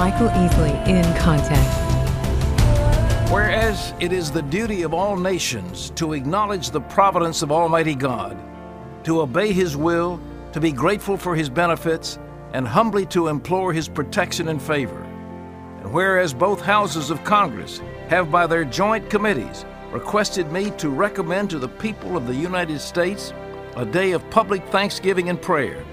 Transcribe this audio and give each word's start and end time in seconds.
Michael 0.00 0.28
Easley 0.28 0.88
in 0.88 1.04
Context. 1.18 1.78
Whereas 3.30 3.92
it 4.00 4.14
is 4.14 4.30
the 4.30 4.40
duty 4.40 4.80
of 4.80 4.94
all 4.94 5.14
nations 5.14 5.90
to 5.90 6.14
acknowledge 6.14 6.70
the 6.70 6.80
providence 6.80 7.42
of 7.42 7.52
Almighty 7.52 7.94
God, 7.94 8.38
to 9.04 9.20
obey 9.20 9.52
His 9.52 9.76
will, 9.76 10.18
to 10.54 10.60
be 10.60 10.72
grateful 10.72 11.18
for 11.18 11.36
His 11.36 11.50
benefits, 11.50 12.18
and 12.54 12.66
humbly 12.66 13.04
to 13.08 13.28
implore 13.28 13.74
His 13.74 13.90
protection 13.90 14.48
and 14.48 14.62
favor. 14.62 15.02
And 15.82 15.92
whereas 15.92 16.32
both 16.32 16.62
houses 16.62 17.10
of 17.10 17.22
Congress 17.22 17.82
have, 18.08 18.30
by 18.30 18.46
their 18.46 18.64
joint 18.64 19.10
committees, 19.10 19.66
requested 19.92 20.50
me 20.50 20.70
to 20.78 20.88
recommend 20.88 21.50
to 21.50 21.58
the 21.58 21.68
people 21.68 22.16
of 22.16 22.26
the 22.26 22.34
United 22.34 22.80
States 22.80 23.34
a 23.76 23.84
day 23.84 24.12
of 24.12 24.30
public 24.30 24.64
thanksgiving 24.68 25.28
and 25.28 25.42
prayer, 25.42 25.84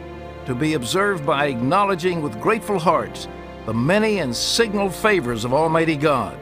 to 0.45 0.55
be 0.55 0.75
observed 0.75 1.25
by 1.25 1.47
acknowledging 1.47 2.21
with 2.21 2.39
grateful 2.39 2.79
hearts 2.79 3.27
the 3.67 3.73
many 3.73 4.19
and 4.19 4.33
signal 4.33 4.89
favors 4.89 5.43
of 5.43 5.53
Almighty 5.53 5.97
God, 5.97 6.39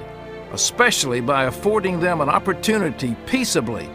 especially 0.54 1.22
by 1.22 1.46
affording 1.46 2.00
them 2.00 2.22
an 2.22 2.30
opportunity 2.30 3.16
peaceably 3.26 3.90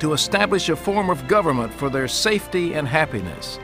to 0.00 0.14
establish 0.14 0.68
a 0.68 0.74
form 0.74 1.08
of 1.08 1.28
government 1.28 1.72
for 1.72 1.88
their 1.88 2.08
safety 2.08 2.74
and 2.74 2.88
happiness. 2.88 3.60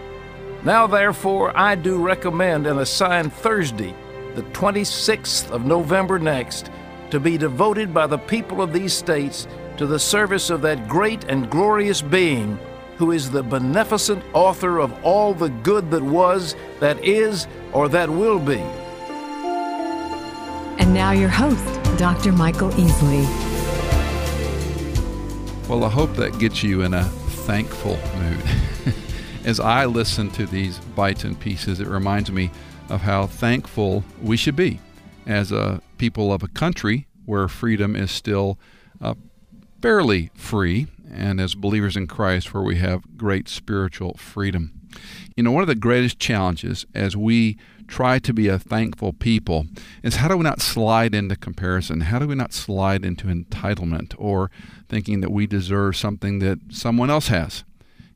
Now, 0.63 0.87
therefore, 0.87 1.51
I 1.59 1.75
do 1.75 1.97
recommend 1.99 2.69
and 2.69 2.79
assign 2.79 3.29
Thursday, 3.29 3.93
the 4.37 4.45
26th 4.53 5.51
of 5.51 5.67
November 5.67 6.21
next, 6.21 6.71
to 7.11 7.19
be 7.19 7.37
devoted 7.37 7.93
by 7.93 8.07
the 8.07 8.19
people 8.19 8.63
of 8.63 8.73
these 8.73 8.93
states 8.93 9.49
to 9.79 9.87
the 9.87 9.99
service 9.99 10.49
of 10.49 10.63
that 10.63 10.87
great 10.87 11.25
and 11.25 11.51
glorious 11.51 12.03
being 12.03 12.57
who 12.99 13.11
is 13.11 13.33
the 13.33 13.43
beneficent 13.43 14.23
author 14.33 14.79
of 14.79 14.93
all 15.05 15.35
the 15.35 15.51
good 15.65 15.91
that 15.91 16.03
was, 16.03 16.55
that 16.79 17.05
is, 17.05 17.49
or 17.73 17.89
that 17.89 18.09
will 18.09 18.39
be. 18.39 18.63
Now, 20.99 21.13
your 21.13 21.29
host, 21.29 21.65
Dr. 21.97 22.33
Michael 22.33 22.71
Easley. 22.71 23.23
Well, 25.69 25.85
I 25.85 25.89
hope 25.89 26.13
that 26.17 26.41
gets 26.41 26.65
you 26.65 26.83
in 26.83 26.93
a 26.93 27.05
thankful 27.05 27.97
mood. 28.19 28.43
As 29.45 29.61
I 29.61 29.85
listen 29.85 30.29
to 30.33 30.45
these 30.45 30.81
bites 30.97 31.23
and 31.23 31.39
pieces, 31.39 31.79
it 31.79 31.87
reminds 31.87 32.33
me 32.33 32.51
of 32.89 33.03
how 33.03 33.29
thankful 33.29 34.03
we 34.21 34.37
should 34.37 34.57
be 34.57 34.81
as 35.25 35.53
a 35.53 35.81
people 35.99 36.33
of 36.33 36.43
a 36.43 36.49
country 36.49 37.07
where 37.27 37.47
freedom 37.47 37.95
is 37.95 38.11
still 38.11 38.59
uh, 39.01 39.15
fairly 39.81 40.33
free, 40.35 40.89
and 41.13 41.41
as 41.41 41.55
believers 41.55 41.97
in 41.97 42.09
Christ 42.09 42.53
where 42.53 42.65
we 42.65 42.79
have 42.79 43.17
great 43.17 43.49
spiritual 43.49 44.15
freedom. 44.15 44.78
You 45.39 45.45
know, 45.45 45.53
one 45.53 45.63
of 45.63 45.69
the 45.69 45.77
greatest 45.77 46.19
challenges 46.19 46.85
as 46.97 47.17
we 47.17 47.59
try 47.87 48.19
to 48.19 48.35
be 48.35 48.49
a 48.49 48.59
thankful 48.59 49.13
people 49.13 49.69
is 50.03 50.17
how 50.17 50.27
do 50.27 50.37
we 50.37 50.43
not 50.43 50.61
slide 50.61 51.15
into 51.15 51.37
comparison? 51.37 52.01
How 52.01 52.19
do 52.19 52.27
we 52.27 52.35
not 52.35 52.53
slide 52.53 53.05
into 53.05 53.29
entitlement 53.29 54.17
or 54.19 54.51
thinking 54.89 55.21
that 55.21 55.31
we 55.31 55.47
deserve 55.47 55.95
something 55.95 56.41
that 56.41 56.59
someone 56.73 57.09
else 57.09 57.29
has? 57.29 57.63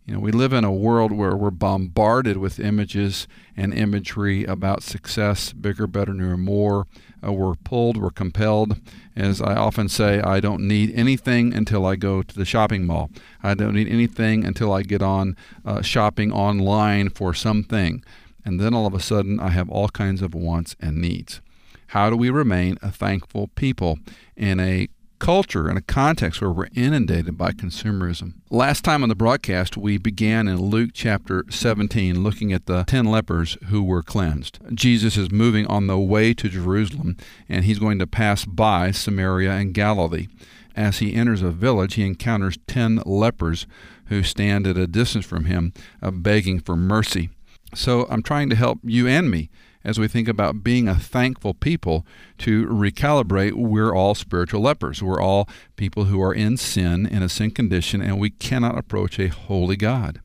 You 0.04 0.14
know, 0.14 0.18
we 0.18 0.32
live 0.32 0.52
in 0.52 0.64
a 0.64 0.72
world 0.72 1.12
where 1.12 1.36
we're 1.36 1.52
bombarded 1.52 2.38
with 2.38 2.58
images 2.58 3.28
and 3.56 3.72
imagery 3.72 4.44
about 4.44 4.82
success, 4.82 5.52
bigger, 5.52 5.86
better, 5.86 6.12
newer, 6.12 6.36
more. 6.36 6.88
Uh, 7.24 7.32
we're 7.32 7.54
pulled, 7.54 7.96
we're 7.96 8.10
compelled. 8.10 8.78
As 9.14 9.40
I 9.40 9.54
often 9.54 9.88
say, 9.88 10.20
I 10.20 10.40
don't 10.40 10.66
need 10.66 10.92
anything 10.94 11.54
until 11.54 11.86
I 11.86 11.96
go 11.96 12.22
to 12.22 12.34
the 12.34 12.44
shopping 12.44 12.86
mall. 12.86 13.10
I 13.42 13.54
don't 13.54 13.74
need 13.74 13.88
anything 13.88 14.44
until 14.44 14.72
I 14.72 14.82
get 14.82 15.02
on 15.02 15.36
uh, 15.64 15.82
shopping 15.82 16.32
online 16.32 17.10
for 17.10 17.34
something. 17.34 18.02
And 18.44 18.58
then 18.58 18.74
all 18.74 18.86
of 18.86 18.94
a 18.94 19.00
sudden, 19.00 19.38
I 19.38 19.50
have 19.50 19.70
all 19.70 19.88
kinds 19.88 20.22
of 20.22 20.34
wants 20.34 20.74
and 20.80 21.00
needs. 21.00 21.40
How 21.88 22.10
do 22.10 22.16
we 22.16 22.30
remain 22.30 22.78
a 22.82 22.90
thankful 22.90 23.48
people 23.48 23.98
in 24.36 24.58
a 24.58 24.88
culture 25.22 25.68
and 25.68 25.78
a 25.78 25.82
context 25.82 26.40
where 26.40 26.50
we're 26.50 26.66
inundated 26.74 27.38
by 27.38 27.52
consumerism. 27.52 28.34
Last 28.50 28.82
time 28.82 29.04
on 29.04 29.08
the 29.08 29.14
broadcast, 29.14 29.76
we 29.76 29.96
began 29.96 30.48
in 30.48 30.60
Luke 30.60 30.90
chapter 30.92 31.44
17 31.48 32.24
looking 32.24 32.52
at 32.52 32.66
the 32.66 32.82
10 32.88 33.04
lepers 33.04 33.56
who 33.68 33.84
were 33.84 34.02
cleansed. 34.02 34.58
Jesus 34.74 35.16
is 35.16 35.30
moving 35.30 35.64
on 35.68 35.86
the 35.86 35.96
way 35.96 36.34
to 36.34 36.48
Jerusalem, 36.48 37.16
and 37.48 37.64
he's 37.64 37.78
going 37.78 38.00
to 38.00 38.06
pass 38.08 38.44
by 38.44 38.90
Samaria 38.90 39.52
and 39.52 39.72
Galilee. 39.72 40.26
As 40.74 40.98
he 40.98 41.14
enters 41.14 41.40
a 41.40 41.52
village, 41.52 41.94
he 41.94 42.04
encounters 42.04 42.58
10 42.66 43.02
lepers 43.06 43.68
who 44.06 44.24
stand 44.24 44.66
at 44.66 44.76
a 44.76 44.88
distance 44.88 45.24
from 45.24 45.44
him, 45.44 45.72
uh, 46.02 46.10
begging 46.10 46.58
for 46.58 46.74
mercy. 46.74 47.30
So 47.76 48.08
I'm 48.10 48.24
trying 48.24 48.50
to 48.50 48.56
help 48.56 48.80
you 48.82 49.06
and 49.06 49.30
me 49.30 49.50
as 49.84 49.98
we 49.98 50.08
think 50.08 50.28
about 50.28 50.62
being 50.62 50.88
a 50.88 50.94
thankful 50.94 51.54
people 51.54 52.06
to 52.38 52.66
recalibrate 52.66 53.52
we're 53.52 53.94
all 53.94 54.14
spiritual 54.14 54.62
lepers. 54.62 55.02
We're 55.02 55.20
all 55.20 55.48
people 55.76 56.04
who 56.04 56.20
are 56.22 56.34
in 56.34 56.56
sin, 56.56 57.06
in 57.06 57.22
a 57.22 57.28
sin 57.28 57.50
condition, 57.50 58.00
and 58.02 58.18
we 58.18 58.30
cannot 58.30 58.78
approach 58.78 59.18
a 59.18 59.28
holy 59.28 59.76
God. 59.76 60.20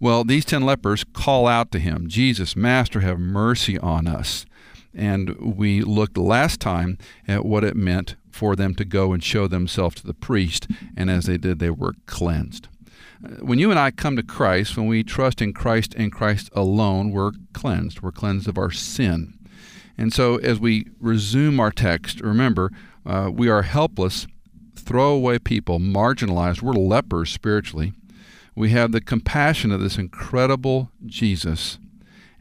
Well, 0.00 0.24
these 0.24 0.44
10 0.44 0.62
lepers 0.62 1.04
call 1.04 1.46
out 1.46 1.70
to 1.72 1.78
him, 1.78 2.08
Jesus, 2.08 2.56
Master, 2.56 3.00
have 3.00 3.20
mercy 3.20 3.78
on 3.78 4.08
us. 4.08 4.44
And 4.94 5.36
we 5.38 5.80
looked 5.80 6.18
last 6.18 6.60
time 6.60 6.98
at 7.28 7.44
what 7.44 7.64
it 7.64 7.76
meant 7.76 8.16
for 8.30 8.56
them 8.56 8.74
to 8.74 8.84
go 8.84 9.12
and 9.12 9.22
show 9.22 9.46
themselves 9.46 9.96
to 9.96 10.06
the 10.06 10.14
priest, 10.14 10.66
and 10.96 11.10
as 11.10 11.26
they 11.26 11.36
did, 11.36 11.58
they 11.60 11.70
were 11.70 11.94
cleansed. 12.06 12.68
When 13.40 13.58
you 13.60 13.70
and 13.70 13.78
I 13.78 13.92
come 13.92 14.16
to 14.16 14.22
Christ, 14.22 14.76
when 14.76 14.88
we 14.88 15.04
trust 15.04 15.40
in 15.40 15.52
Christ 15.52 15.94
and 15.96 16.10
Christ 16.10 16.50
alone, 16.54 17.12
we're 17.12 17.32
cleansed. 17.52 18.02
We're 18.02 18.10
cleansed 18.10 18.48
of 18.48 18.58
our 18.58 18.72
sin. 18.72 19.38
And 19.96 20.12
so, 20.12 20.36
as 20.38 20.58
we 20.58 20.88
resume 20.98 21.60
our 21.60 21.70
text, 21.70 22.20
remember, 22.20 22.72
uh, 23.06 23.30
we 23.32 23.48
are 23.48 23.62
helpless, 23.62 24.26
throwaway 24.74 25.38
people, 25.38 25.78
marginalized. 25.78 26.62
We're 26.62 26.72
lepers 26.72 27.30
spiritually. 27.30 27.92
We 28.56 28.70
have 28.70 28.90
the 28.90 29.00
compassion 29.00 29.70
of 29.70 29.80
this 29.80 29.98
incredible 29.98 30.90
Jesus. 31.06 31.78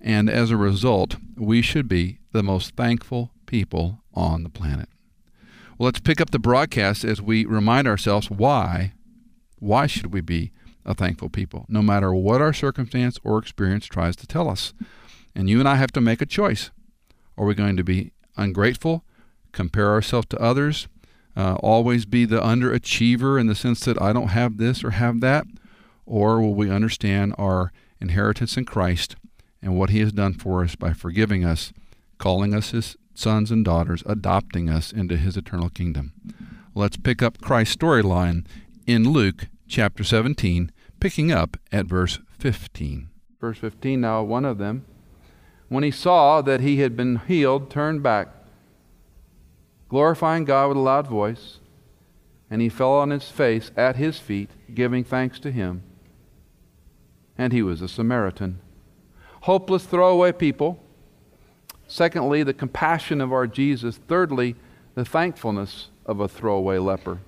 And 0.01 0.29
as 0.29 0.49
a 0.49 0.57
result, 0.57 1.17
we 1.37 1.61
should 1.61 1.87
be 1.87 2.19
the 2.31 2.41
most 2.41 2.75
thankful 2.75 3.31
people 3.45 4.01
on 4.15 4.41
the 4.41 4.49
planet. 4.49 4.89
Well, 5.77 5.85
let's 5.85 5.99
pick 5.99 6.19
up 6.19 6.31
the 6.31 6.39
broadcast 6.39 7.03
as 7.03 7.21
we 7.21 7.45
remind 7.45 7.87
ourselves 7.87 8.31
why. 8.31 8.93
Why 9.59 9.85
should 9.85 10.11
we 10.11 10.21
be 10.21 10.51
a 10.85 10.93
thankful 10.93 11.29
people, 11.29 11.65
no 11.67 11.81
matter 11.81 12.13
what 12.13 12.41
our 12.41 12.53
circumstance 12.53 13.19
or 13.23 13.37
experience 13.37 13.85
tries 13.85 14.15
to 14.17 14.27
tell 14.27 14.49
us. 14.49 14.73
And 15.35 15.49
you 15.49 15.59
and 15.59 15.67
I 15.67 15.75
have 15.75 15.91
to 15.93 16.01
make 16.01 16.21
a 16.21 16.25
choice. 16.25 16.71
Are 17.37 17.45
we 17.45 17.55
going 17.55 17.77
to 17.77 17.83
be 17.83 18.11
ungrateful, 18.37 19.03
compare 19.51 19.89
ourselves 19.91 20.27
to 20.27 20.41
others, 20.41 20.87
uh, 21.35 21.55
always 21.55 22.05
be 22.05 22.25
the 22.25 22.41
underachiever 22.41 23.39
in 23.39 23.47
the 23.47 23.55
sense 23.55 23.79
that 23.81 24.01
I 24.01 24.11
don't 24.11 24.29
have 24.29 24.57
this 24.57 24.83
or 24.83 24.91
have 24.91 25.21
that? 25.21 25.45
Or 26.05 26.41
will 26.41 26.55
we 26.55 26.69
understand 26.69 27.35
our 27.37 27.71
inheritance 28.01 28.57
in 28.57 28.65
Christ 28.65 29.15
and 29.61 29.77
what 29.77 29.91
He 29.91 29.99
has 29.99 30.11
done 30.11 30.33
for 30.33 30.63
us 30.63 30.75
by 30.75 30.93
forgiving 30.93 31.45
us, 31.45 31.71
calling 32.17 32.53
us 32.53 32.71
His 32.71 32.97
sons 33.13 33.51
and 33.51 33.63
daughters, 33.63 34.03
adopting 34.05 34.69
us 34.69 34.91
into 34.91 35.15
His 35.15 35.37
eternal 35.37 35.69
kingdom? 35.69 36.13
Let's 36.75 36.97
pick 36.97 37.21
up 37.21 37.41
Christ's 37.41 37.75
storyline 37.75 38.45
in 38.85 39.11
Luke 39.11 39.47
chapter 39.71 40.03
17, 40.03 40.69
picking 40.99 41.31
up 41.31 41.55
at 41.71 41.85
verse 41.85 42.19
15. 42.37 43.09
Verse 43.39 43.57
15 43.57 44.01
Now 44.01 44.21
one 44.21 44.43
of 44.43 44.57
them, 44.57 44.85
when 45.69 45.83
he 45.83 45.91
saw 45.91 46.41
that 46.41 46.59
he 46.59 46.81
had 46.81 46.97
been 46.97 47.21
healed, 47.25 47.71
turned 47.71 48.03
back, 48.03 48.27
glorifying 49.87 50.43
God 50.43 50.67
with 50.67 50.77
a 50.77 50.81
loud 50.81 51.07
voice, 51.07 51.59
and 52.49 52.61
he 52.61 52.67
fell 52.67 52.91
on 52.91 53.11
his 53.11 53.29
face 53.31 53.71
at 53.77 53.95
his 53.95 54.19
feet, 54.19 54.49
giving 54.75 55.05
thanks 55.05 55.39
to 55.39 55.51
him. 55.51 55.83
And 57.37 57.53
he 57.53 57.61
was 57.61 57.81
a 57.81 57.87
Samaritan. 57.87 58.59
Hopeless, 59.43 59.85
throwaway 59.85 60.33
people. 60.33 60.83
Secondly, 61.87 62.43
the 62.43 62.53
compassion 62.53 63.21
of 63.21 63.31
our 63.31 63.47
Jesus. 63.47 63.95
Thirdly, 63.95 64.57
the 64.95 65.05
thankfulness 65.05 65.87
of 66.05 66.19
a 66.19 66.27
throwaway 66.27 66.77
leper. 66.77 67.19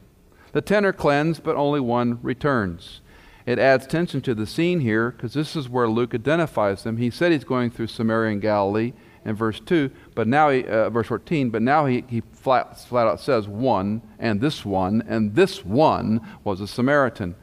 The 0.53 0.61
ten 0.61 0.85
are 0.85 0.93
cleansed, 0.93 1.43
but 1.43 1.55
only 1.55 1.79
one 1.79 2.19
returns. 2.21 3.01
It 3.45 3.59
adds 3.59 3.85
tension 3.85 4.21
to 4.21 4.33
the 4.33 4.47
scene 4.47 4.79
here 4.79 5.11
because 5.11 5.33
this 5.33 5.55
is 5.55 5.67
where 5.67 5.89
Luke 5.89 6.15
identifies 6.15 6.83
them. 6.83 6.97
He 6.97 7.09
said 7.09 7.31
he's 7.31 7.43
going 7.43 7.71
through 7.71 7.87
Samaria 7.87 8.31
and 8.31 8.41
Galilee 8.41 8.93
in 9.25 9.35
verse 9.35 9.59
2, 9.59 9.89
but 10.15 10.27
now 10.27 10.49
he, 10.49 10.65
uh, 10.65 10.89
verse 10.89 11.07
14, 11.07 11.49
but 11.49 11.61
now 11.61 11.85
he, 11.85 12.03
he 12.07 12.21
flat, 12.31 12.79
flat 12.79 13.07
out 13.07 13.19
says 13.19 13.47
one, 13.47 14.01
and 14.19 14.39
this 14.41 14.65
one, 14.65 15.03
and 15.07 15.35
this 15.35 15.65
one 15.65 16.21
was 16.43 16.61
a 16.61 16.67
Samaritan. 16.67 17.35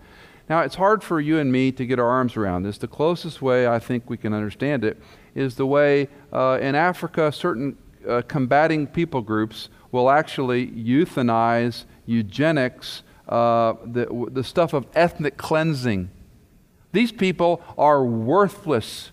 Now, 0.48 0.60
it's 0.60 0.74
hard 0.74 1.02
for 1.02 1.20
you 1.20 1.38
and 1.38 1.52
me 1.52 1.70
to 1.72 1.86
get 1.86 1.98
our 1.98 2.08
arms 2.08 2.36
around 2.36 2.64
this. 2.64 2.78
The 2.78 2.88
closest 2.88 3.40
way 3.40 3.66
I 3.66 3.78
think 3.78 4.10
we 4.10 4.16
can 4.16 4.34
understand 4.34 4.84
it 4.84 5.00
is 5.34 5.54
the 5.54 5.66
way 5.66 6.08
uh, 6.32 6.58
in 6.60 6.74
Africa 6.74 7.30
certain 7.30 7.78
uh, 8.08 8.22
combating 8.26 8.86
people 8.86 9.20
groups 9.20 9.68
will 9.92 10.10
actually 10.10 10.68
euthanize 10.68 11.84
eugenics, 12.10 13.02
uh, 13.28 13.74
the, 13.84 14.28
the 14.30 14.42
stuff 14.42 14.72
of 14.72 14.86
ethnic 14.94 15.36
cleansing. 15.36 16.10
These 16.92 17.12
people 17.12 17.62
are 17.78 18.04
worthless. 18.04 19.12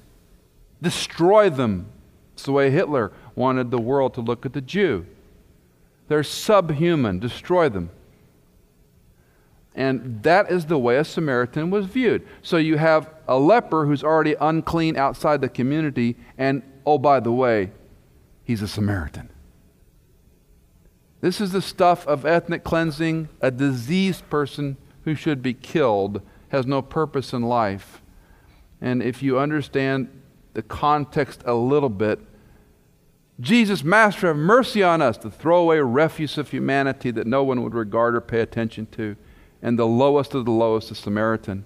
Destroy 0.82 1.50
them. 1.50 1.88
It's 2.34 2.44
the 2.44 2.52
way 2.52 2.72
Hitler 2.72 3.12
wanted 3.36 3.72
the 3.72 3.80
world 3.80 4.14
to 4.16 4.22
look 4.22 4.46
at 4.46 4.54
the 4.54 4.62
Jew. 4.62 5.06
They're 6.08 6.24
subhuman, 6.24 7.20
destroy 7.20 7.70
them. 7.70 7.92
And 9.76 10.24
that 10.24 10.50
is 10.50 10.66
the 10.66 10.80
way 10.80 10.98
a 10.98 11.04
Samaritan 11.04 11.70
was 11.70 11.86
viewed. 11.86 12.28
So 12.42 12.58
you 12.58 12.78
have 12.78 13.12
a 13.28 13.38
leper 13.38 13.86
who's 13.86 14.04
already 14.04 14.36
unclean 14.40 14.98
outside 14.98 15.42
the 15.42 15.50
community, 15.50 16.16
and 16.36 16.64
oh, 16.84 16.98
by 16.98 17.20
the 17.20 17.32
way, 17.32 17.72
he's 18.44 18.64
a 18.64 18.68
Samaritan. 18.68 19.30
This 21.22 21.42
is 21.42 21.52
the 21.52 21.62
stuff 21.62 22.06
of 22.08 22.26
ethnic 22.26 22.64
cleansing. 22.64 23.30
A 23.42 23.52
diseased 23.52 24.30
person 24.30 24.78
who 25.04 25.16
should 25.16 25.42
be 25.42 25.54
killed 25.54 26.22
has 26.50 26.66
no 26.66 26.82
purpose 26.82 27.34
in 27.34 27.44
life. 27.44 28.02
And 28.80 29.02
if 29.02 29.24
you 29.24 29.40
understand 29.40 30.10
the 30.54 30.62
context 30.62 31.42
a 31.46 31.54
little 31.54 31.90
bit, 31.90 32.20
Jesus, 33.40 33.84
Master, 33.84 34.28
have 34.28 34.38
mercy 34.38 34.82
on 34.82 35.02
us, 35.02 35.18
the 35.18 35.30
throwaway 35.30 35.78
refuse 35.78 36.38
of 36.38 36.50
humanity 36.50 37.12
that 37.12 37.28
no 37.28 37.44
one 37.44 37.62
would 37.64 37.76
regard 37.76 38.16
or 38.16 38.22
pay 38.22 38.42
attention 38.42 38.88
to, 38.94 39.16
and 39.62 39.78
the 39.78 39.86
lowest 39.86 40.34
of 40.34 40.46
the 40.46 40.52
lowest, 40.52 40.90
the 40.90 40.96
Samaritan. 40.96 41.66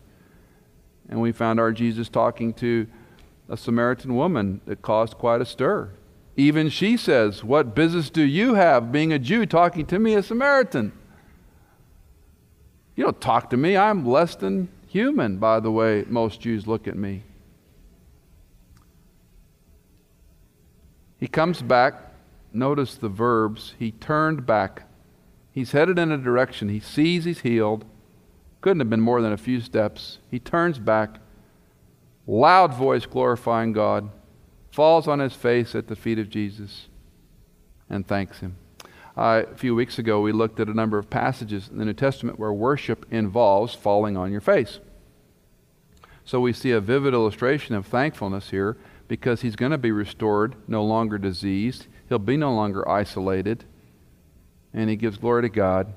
And 1.09 1.21
we 1.21 1.31
found 1.31 1.59
our 1.59 1.71
Jesus 1.71 2.09
talking 2.09 2.53
to 2.55 2.87
a 3.47 3.55
Samaritan 3.55 4.15
woman 4.15 4.61
that 4.65 4.81
caused 4.81 5.17
quite 5.17 5.41
a 5.41 5.45
stir. 5.45 5.91
Even 6.41 6.69
she 6.69 6.97
says, 6.97 7.43
What 7.43 7.75
business 7.75 8.09
do 8.09 8.23
you 8.23 8.55
have, 8.55 8.91
being 8.91 9.13
a 9.13 9.19
Jew, 9.19 9.45
talking 9.45 9.85
to 9.85 9.99
me, 9.99 10.15
a 10.15 10.23
Samaritan? 10.23 10.91
You 12.95 13.03
don't 13.03 13.21
talk 13.21 13.51
to 13.51 13.57
me. 13.57 13.77
I'm 13.77 14.07
less 14.07 14.33
than 14.33 14.67
human, 14.87 15.37
by 15.37 15.59
the 15.59 15.69
way 15.69 16.03
most 16.07 16.41
Jews 16.41 16.65
look 16.65 16.87
at 16.87 16.97
me. 16.97 17.21
He 21.19 21.27
comes 21.27 21.61
back. 21.61 22.11
Notice 22.51 22.95
the 22.95 23.07
verbs. 23.07 23.75
He 23.77 23.91
turned 23.91 24.43
back. 24.47 24.87
He's 25.51 25.73
headed 25.73 25.99
in 25.99 26.11
a 26.11 26.17
direction. 26.17 26.69
He 26.69 26.79
sees 26.79 27.25
he's 27.25 27.41
healed. 27.41 27.85
Couldn't 28.61 28.79
have 28.79 28.89
been 28.89 28.99
more 28.99 29.21
than 29.21 29.31
a 29.31 29.37
few 29.37 29.61
steps. 29.61 30.17
He 30.31 30.39
turns 30.39 30.79
back. 30.79 31.19
Loud 32.25 32.73
voice 32.73 33.05
glorifying 33.05 33.73
God. 33.73 34.09
Falls 34.71 35.07
on 35.07 35.19
his 35.19 35.33
face 35.33 35.75
at 35.75 35.87
the 35.87 35.95
feet 35.95 36.17
of 36.17 36.29
Jesus 36.29 36.87
and 37.89 38.07
thanks 38.07 38.39
him. 38.39 38.55
Uh, 39.17 39.43
a 39.51 39.55
few 39.55 39.75
weeks 39.75 39.99
ago, 39.99 40.21
we 40.21 40.31
looked 40.31 40.59
at 40.59 40.69
a 40.69 40.73
number 40.73 40.97
of 40.97 41.09
passages 41.09 41.67
in 41.67 41.77
the 41.77 41.85
New 41.85 41.93
Testament 41.93 42.39
where 42.39 42.53
worship 42.53 43.05
involves 43.11 43.75
falling 43.75 44.15
on 44.15 44.31
your 44.31 44.41
face. 44.41 44.79
So 46.23 46.39
we 46.39 46.53
see 46.53 46.71
a 46.71 46.79
vivid 46.79 47.13
illustration 47.13 47.75
of 47.75 47.85
thankfulness 47.85 48.51
here 48.51 48.77
because 49.09 49.41
he's 49.41 49.57
going 49.57 49.73
to 49.73 49.77
be 49.77 49.91
restored, 49.91 50.55
no 50.67 50.83
longer 50.83 51.17
diseased. 51.17 51.87
He'll 52.07 52.19
be 52.19 52.37
no 52.37 52.53
longer 52.53 52.87
isolated. 52.87 53.65
And 54.73 54.89
he 54.89 54.95
gives 54.95 55.17
glory 55.17 55.41
to 55.41 55.49
God. 55.49 55.93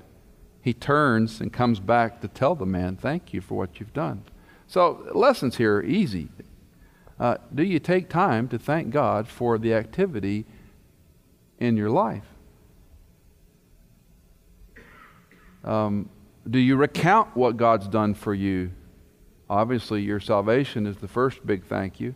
He 0.61 0.73
turns 0.73 1.39
and 1.39 1.53
comes 1.53 1.79
back 1.79 2.19
to 2.19 2.27
tell 2.27 2.55
the 2.55 2.65
man, 2.65 2.97
Thank 2.97 3.33
you 3.33 3.39
for 3.39 3.55
what 3.55 3.79
you've 3.79 3.93
done. 3.93 4.23
So, 4.67 5.07
lessons 5.13 5.57
here 5.57 5.77
are 5.77 5.83
easy. 5.83 6.27
Uh, 7.19 7.37
do 7.53 7.63
you 7.63 7.79
take 7.79 8.09
time 8.09 8.47
to 8.49 8.59
thank 8.59 8.89
God 8.89 9.27
for 9.27 9.57
the 9.57 9.73
activity 9.73 10.45
in 11.59 11.77
your 11.77 11.89
life? 11.89 12.25
Um, 15.63 16.09
do 16.49 16.59
you 16.59 16.75
recount 16.75 17.35
what 17.35 17.57
God's 17.57 17.87
done 17.87 18.13
for 18.13 18.33
you? 18.33 18.71
Obviously, 19.49 20.01
your 20.01 20.19
salvation 20.19 20.85
is 20.85 20.97
the 20.97 21.07
first 21.07 21.45
big 21.45 21.65
thank 21.65 21.99
you 21.99 22.15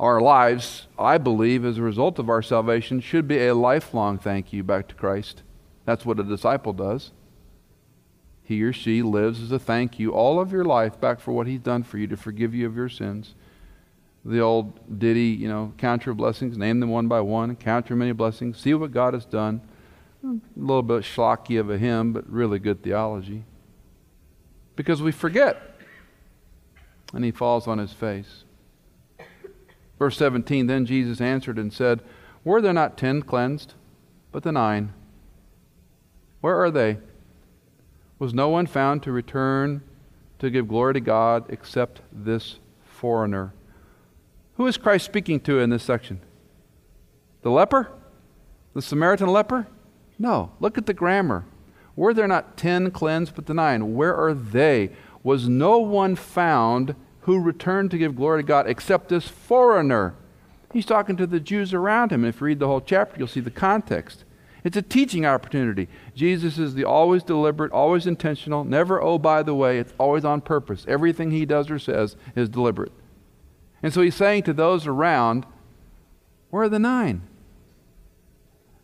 our 0.00 0.18
lives, 0.18 0.86
I 0.98 1.18
believe, 1.18 1.62
as 1.62 1.76
a 1.76 1.82
result 1.82 2.18
of 2.18 2.30
our 2.30 2.40
salvation, 2.40 3.00
should 3.00 3.28
be 3.28 3.46
a 3.46 3.54
lifelong 3.54 4.16
thank 4.16 4.50
you 4.50 4.64
back 4.64 4.88
to 4.88 4.94
Christ. 4.94 5.42
That's 5.84 6.06
what 6.06 6.18
a 6.18 6.24
disciple 6.24 6.72
does. 6.72 7.12
He 8.42 8.62
or 8.62 8.72
she 8.72 9.02
lives 9.02 9.42
as 9.42 9.52
a 9.52 9.58
thank 9.58 9.98
you 9.98 10.12
all 10.12 10.40
of 10.40 10.52
your 10.52 10.64
life 10.64 10.98
back 10.98 11.20
for 11.20 11.32
what 11.32 11.46
he's 11.46 11.60
done 11.60 11.82
for 11.82 11.98
you 11.98 12.06
to 12.06 12.16
forgive 12.16 12.54
you 12.54 12.66
of 12.66 12.74
your 12.74 12.88
sins. 12.88 13.34
The 14.24 14.40
old 14.40 14.98
ditty, 14.98 15.28
you 15.28 15.48
know, 15.48 15.72
count 15.78 16.04
your 16.04 16.14
blessings, 16.14 16.58
name 16.58 16.80
them 16.80 16.90
one 16.90 17.08
by 17.08 17.20
one, 17.20 17.56
count 17.56 17.88
your 17.88 17.96
many 17.96 18.12
blessings, 18.12 18.58
see 18.58 18.74
what 18.74 18.92
God 18.92 19.14
has 19.14 19.24
done. 19.24 19.62
A 20.22 20.38
little 20.56 20.82
bit 20.82 21.02
schlocky 21.02 21.58
of 21.58 21.70
a 21.70 21.78
hymn, 21.78 22.12
but 22.12 22.30
really 22.30 22.58
good 22.58 22.82
theology. 22.82 23.44
Because 24.76 25.00
we 25.00 25.12
forget. 25.12 25.76
And 27.14 27.24
he 27.24 27.30
falls 27.30 27.66
on 27.66 27.78
his 27.78 27.92
face. 27.92 28.44
Verse 29.98 30.16
17 30.16 30.66
Then 30.66 30.86
Jesus 30.86 31.20
answered 31.20 31.58
and 31.58 31.72
said, 31.72 32.00
Were 32.44 32.60
there 32.60 32.72
not 32.72 32.98
ten 32.98 33.22
cleansed, 33.22 33.74
but 34.32 34.42
the 34.42 34.52
nine? 34.52 34.92
Where 36.40 36.58
are 36.62 36.70
they? 36.70 36.98
Was 38.18 38.34
no 38.34 38.48
one 38.48 38.66
found 38.66 39.02
to 39.04 39.12
return 39.12 39.82
to 40.38 40.50
give 40.50 40.68
glory 40.68 40.94
to 40.94 41.00
God 41.00 41.46
except 41.48 42.00
this 42.12 42.58
foreigner? 42.84 43.52
Who 44.60 44.66
is 44.66 44.76
Christ 44.76 45.06
speaking 45.06 45.40
to 45.40 45.58
in 45.58 45.70
this 45.70 45.82
section? 45.82 46.20
The 47.40 47.50
leper? 47.50 47.90
The 48.74 48.82
Samaritan 48.82 49.28
leper? 49.28 49.66
No. 50.18 50.52
Look 50.60 50.76
at 50.76 50.84
the 50.84 50.92
grammar. 50.92 51.46
Were 51.96 52.12
there 52.12 52.28
not 52.28 52.58
ten 52.58 52.90
cleansed 52.90 53.34
but 53.34 53.46
the 53.46 53.54
nine? 53.54 53.94
Where 53.94 54.14
are 54.14 54.34
they? 54.34 54.90
Was 55.22 55.48
no 55.48 55.78
one 55.78 56.14
found 56.14 56.94
who 57.20 57.40
returned 57.40 57.90
to 57.92 57.96
give 57.96 58.16
glory 58.16 58.42
to 58.42 58.46
God 58.46 58.68
except 58.68 59.08
this 59.08 59.28
foreigner. 59.28 60.14
He's 60.74 60.84
talking 60.84 61.16
to 61.16 61.26
the 61.26 61.40
Jews 61.40 61.72
around 61.72 62.12
him. 62.12 62.22
If 62.22 62.42
you 62.42 62.48
read 62.48 62.58
the 62.58 62.66
whole 62.66 62.82
chapter, 62.82 63.18
you'll 63.18 63.28
see 63.28 63.40
the 63.40 63.50
context. 63.50 64.24
It's 64.62 64.76
a 64.76 64.82
teaching 64.82 65.24
opportunity. 65.24 65.88
Jesus 66.14 66.58
is 66.58 66.74
the 66.74 66.84
always 66.84 67.22
deliberate, 67.22 67.72
always 67.72 68.06
intentional, 68.06 68.64
never, 68.64 69.00
oh, 69.00 69.16
by 69.16 69.42
the 69.42 69.54
way, 69.54 69.78
it's 69.78 69.94
always 69.96 70.26
on 70.26 70.42
purpose. 70.42 70.84
Everything 70.86 71.30
he 71.30 71.46
does 71.46 71.70
or 71.70 71.78
says 71.78 72.14
is 72.36 72.50
deliberate. 72.50 72.92
And 73.82 73.92
so 73.92 74.02
he's 74.02 74.14
saying 74.14 74.44
to 74.44 74.52
those 74.52 74.86
around, 74.86 75.46
Where 76.50 76.64
are 76.64 76.68
the 76.68 76.78
nine? 76.78 77.22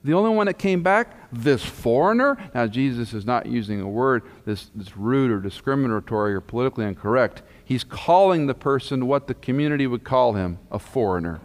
The 0.05 0.15
only 0.15 0.31
one 0.31 0.47
that 0.47 0.59
came 0.59 0.85
back, 0.85 1.15
this 1.33 1.65
foreigner. 1.65 2.39
Now, 2.55 2.69
Jesus 2.69 3.13
is 3.13 3.27
not 3.27 3.47
using 3.47 3.81
a 3.81 3.89
word 3.89 4.23
that's, 4.45 4.71
that's 4.75 4.97
rude 4.97 5.33
or 5.33 5.41
discriminatory 5.41 6.33
or 6.33 6.41
politically 6.41 6.85
incorrect. 6.85 7.43
He's 7.65 7.83
calling 7.83 8.47
the 8.47 8.55
person 8.55 9.09
what 9.09 9.27
the 9.27 9.35
community 9.35 9.87
would 9.89 10.05
call 10.05 10.35
him 10.35 10.59
a 10.71 10.79
foreigner. 10.79 11.41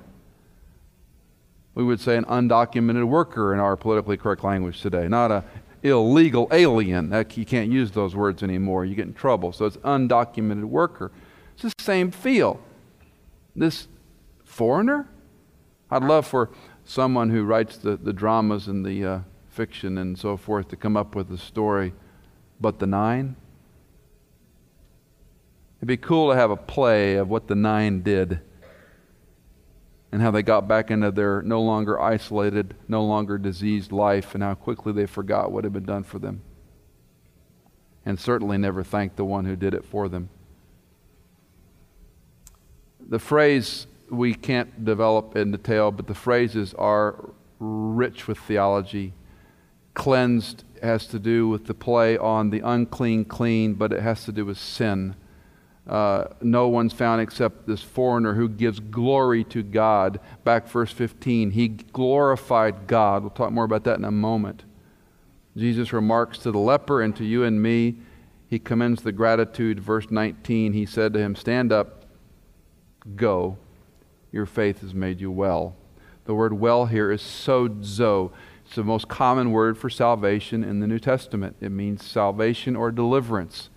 We 1.73 1.83
would 1.83 1.99
say 1.99 2.17
an 2.17 2.25
undocumented 2.25 3.05
worker 3.05 3.51
in 3.51 3.59
our 3.59 3.75
politically 3.75 4.17
correct 4.17 4.43
language 4.43 4.81
today, 4.81 5.07
not 5.07 5.31
a 5.31 5.43
illegal 5.83 6.47
alien. 6.51 7.09
That, 7.09 7.35
you 7.37 7.45
can't 7.45 7.71
use 7.71 7.91
those 7.91 8.15
words 8.15 8.43
anymore. 8.43 8.85
You 8.85 8.95
get 8.95 9.07
in 9.07 9.13
trouble. 9.13 9.51
So 9.51 9.65
it's 9.65 9.77
undocumented 9.77 10.65
worker. 10.65 11.11
It's 11.53 11.63
the 11.63 11.83
same 11.83 12.11
feel. 12.11 12.59
This 13.55 13.87
foreigner? 14.45 15.09
I'd 15.89 16.03
love 16.03 16.25
for 16.25 16.49
someone 16.85 17.29
who 17.29 17.43
writes 17.43 17.77
the, 17.77 17.97
the 17.97 18.13
dramas 18.13 18.67
and 18.67 18.85
the 18.85 19.05
uh, 19.05 19.19
fiction 19.49 19.97
and 19.97 20.17
so 20.17 20.37
forth 20.37 20.69
to 20.69 20.75
come 20.75 20.95
up 20.95 21.15
with 21.15 21.31
a 21.31 21.37
story, 21.37 21.93
but 22.59 22.79
the 22.79 22.87
nine? 22.87 23.35
It'd 25.79 25.87
be 25.87 25.97
cool 25.97 26.29
to 26.29 26.35
have 26.35 26.51
a 26.51 26.55
play 26.55 27.15
of 27.15 27.27
what 27.27 27.47
the 27.47 27.55
nine 27.55 28.01
did 28.01 28.39
and 30.11 30.21
how 30.21 30.31
they 30.31 30.43
got 30.43 30.67
back 30.67 30.91
into 30.91 31.09
their 31.11 31.41
no 31.41 31.61
longer 31.61 31.99
isolated, 31.99 32.75
no 32.87 33.03
longer 33.03 33.37
diseased 33.37 33.91
life, 33.91 34.33
and 34.35 34.43
how 34.43 34.53
quickly 34.53 34.91
they 34.91 35.05
forgot 35.05 35.51
what 35.51 35.63
had 35.63 35.73
been 35.73 35.85
done 35.85 36.03
for 36.03 36.19
them. 36.19 36.41
And 38.05 38.19
certainly 38.19 38.57
never 38.57 38.83
thanked 38.83 39.15
the 39.15 39.25
one 39.25 39.45
who 39.45 39.55
did 39.55 39.73
it 39.73 39.85
for 39.85 40.09
them. 40.09 40.29
The 43.11 43.19
phrase 43.19 43.87
we 44.09 44.33
can't 44.33 44.85
develop 44.85 45.35
in 45.35 45.51
detail, 45.51 45.91
but 45.91 46.07
the 46.07 46.15
phrases 46.15 46.73
are 46.75 47.29
rich 47.59 48.25
with 48.25 48.37
theology. 48.37 49.11
Cleansed 49.93 50.63
has 50.81 51.07
to 51.07 51.19
do 51.19 51.49
with 51.49 51.65
the 51.65 51.73
play 51.73 52.17
on 52.17 52.51
the 52.51 52.61
unclean, 52.61 53.25
clean, 53.25 53.73
but 53.73 53.91
it 53.91 54.01
has 54.01 54.23
to 54.23 54.31
do 54.31 54.45
with 54.45 54.57
sin. 54.57 55.17
Uh, 55.85 56.27
no 56.39 56.69
one's 56.69 56.93
found 56.93 57.19
except 57.19 57.67
this 57.67 57.83
foreigner 57.83 58.33
who 58.33 58.47
gives 58.47 58.79
glory 58.79 59.43
to 59.43 59.61
God. 59.61 60.21
Back 60.45 60.69
verse 60.69 60.93
15, 60.93 61.51
he 61.51 61.67
glorified 61.67 62.87
God. 62.87 63.23
We'll 63.23 63.31
talk 63.31 63.51
more 63.51 63.65
about 63.65 63.83
that 63.83 63.97
in 63.97 64.05
a 64.05 64.11
moment. 64.11 64.63
Jesus 65.57 65.91
remarks 65.91 66.37
to 66.37 66.51
the 66.53 66.59
leper 66.59 67.01
and 67.01 67.13
to 67.17 67.25
you 67.25 67.43
and 67.43 67.61
me, 67.61 67.97
he 68.47 68.57
commends 68.57 69.01
the 69.01 69.11
gratitude. 69.11 69.81
Verse 69.81 70.09
19, 70.09 70.71
he 70.71 70.85
said 70.85 71.11
to 71.11 71.19
him, 71.19 71.35
Stand 71.35 71.73
up, 71.73 72.00
go 73.15 73.57
your 74.31 74.45
faith 74.45 74.81
has 74.81 74.93
made 74.93 75.19
you 75.19 75.29
well. 75.29 75.75
The 76.25 76.33
word 76.33 76.53
well 76.53 76.85
here 76.85 77.11
is 77.11 77.21
sozo. 77.21 78.31
It's 78.65 78.75
the 78.75 78.83
most 78.83 79.07
common 79.09 79.51
word 79.51 79.77
for 79.77 79.89
salvation 79.89 80.63
in 80.63 80.79
the 80.79 80.87
New 80.87 80.99
Testament. 80.99 81.57
It 81.59 81.71
means 81.71 82.05
salvation 82.05 82.75
or 82.75 82.91
deliverance. 82.91 83.69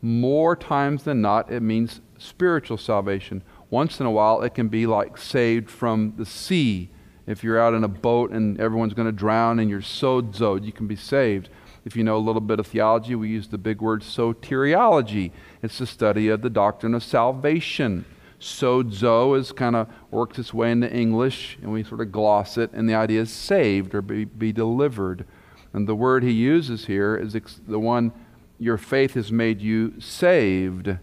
More 0.00 0.56
times 0.56 1.02
than 1.02 1.20
not, 1.20 1.50
it 1.52 1.60
means 1.60 2.00
spiritual 2.16 2.78
salvation. 2.78 3.42
Once 3.68 4.00
in 4.00 4.06
a 4.06 4.10
while, 4.10 4.40
it 4.42 4.54
can 4.54 4.68
be 4.68 4.86
like 4.86 5.18
saved 5.18 5.70
from 5.70 6.14
the 6.16 6.24
sea 6.24 6.90
If 7.28 7.44
you're 7.44 7.60
out 7.60 7.74
in 7.74 7.84
a 7.84 7.88
boat 7.88 8.30
and 8.30 8.58
everyone's 8.58 8.94
going 8.94 9.04
to 9.04 9.12
drown 9.12 9.58
and 9.58 9.68
you're 9.68 9.82
sozo, 9.82 10.64
you 10.64 10.72
can 10.72 10.86
be 10.86 10.96
saved. 10.96 11.50
If 11.84 11.94
you 11.94 12.02
know 12.02 12.16
a 12.16 12.18
little 12.18 12.40
bit 12.40 12.58
of 12.58 12.66
theology, 12.66 13.14
we 13.14 13.28
use 13.28 13.48
the 13.48 13.58
big 13.58 13.82
word 13.82 14.00
soteriology. 14.00 15.32
It's 15.62 15.76
the 15.76 15.86
study 15.86 16.28
of 16.28 16.40
the 16.40 16.48
doctrine 16.48 16.94
of 16.94 17.04
salvation. 17.04 18.06
Sozo 18.40 19.36
has 19.36 19.52
kind 19.52 19.74
of 19.74 19.88
worked 20.10 20.38
its 20.38 20.54
way 20.54 20.70
into 20.70 20.92
English, 20.92 21.58
and 21.60 21.72
we 21.72 21.82
sort 21.82 22.00
of 22.00 22.12
gloss 22.12 22.56
it, 22.56 22.70
and 22.72 22.88
the 22.88 22.94
idea 22.94 23.22
is 23.22 23.32
saved 23.32 23.94
or 23.94 24.02
be, 24.02 24.24
be 24.24 24.52
delivered. 24.52 25.26
And 25.72 25.88
the 25.88 25.94
word 25.94 26.22
he 26.22 26.30
uses 26.30 26.86
here 26.86 27.16
is 27.16 27.34
ex- 27.34 27.60
the 27.66 27.78
one 27.78 28.12
your 28.58 28.78
faith 28.78 29.14
has 29.14 29.30
made 29.32 29.60
you 29.60 30.00
saved. 30.00 30.96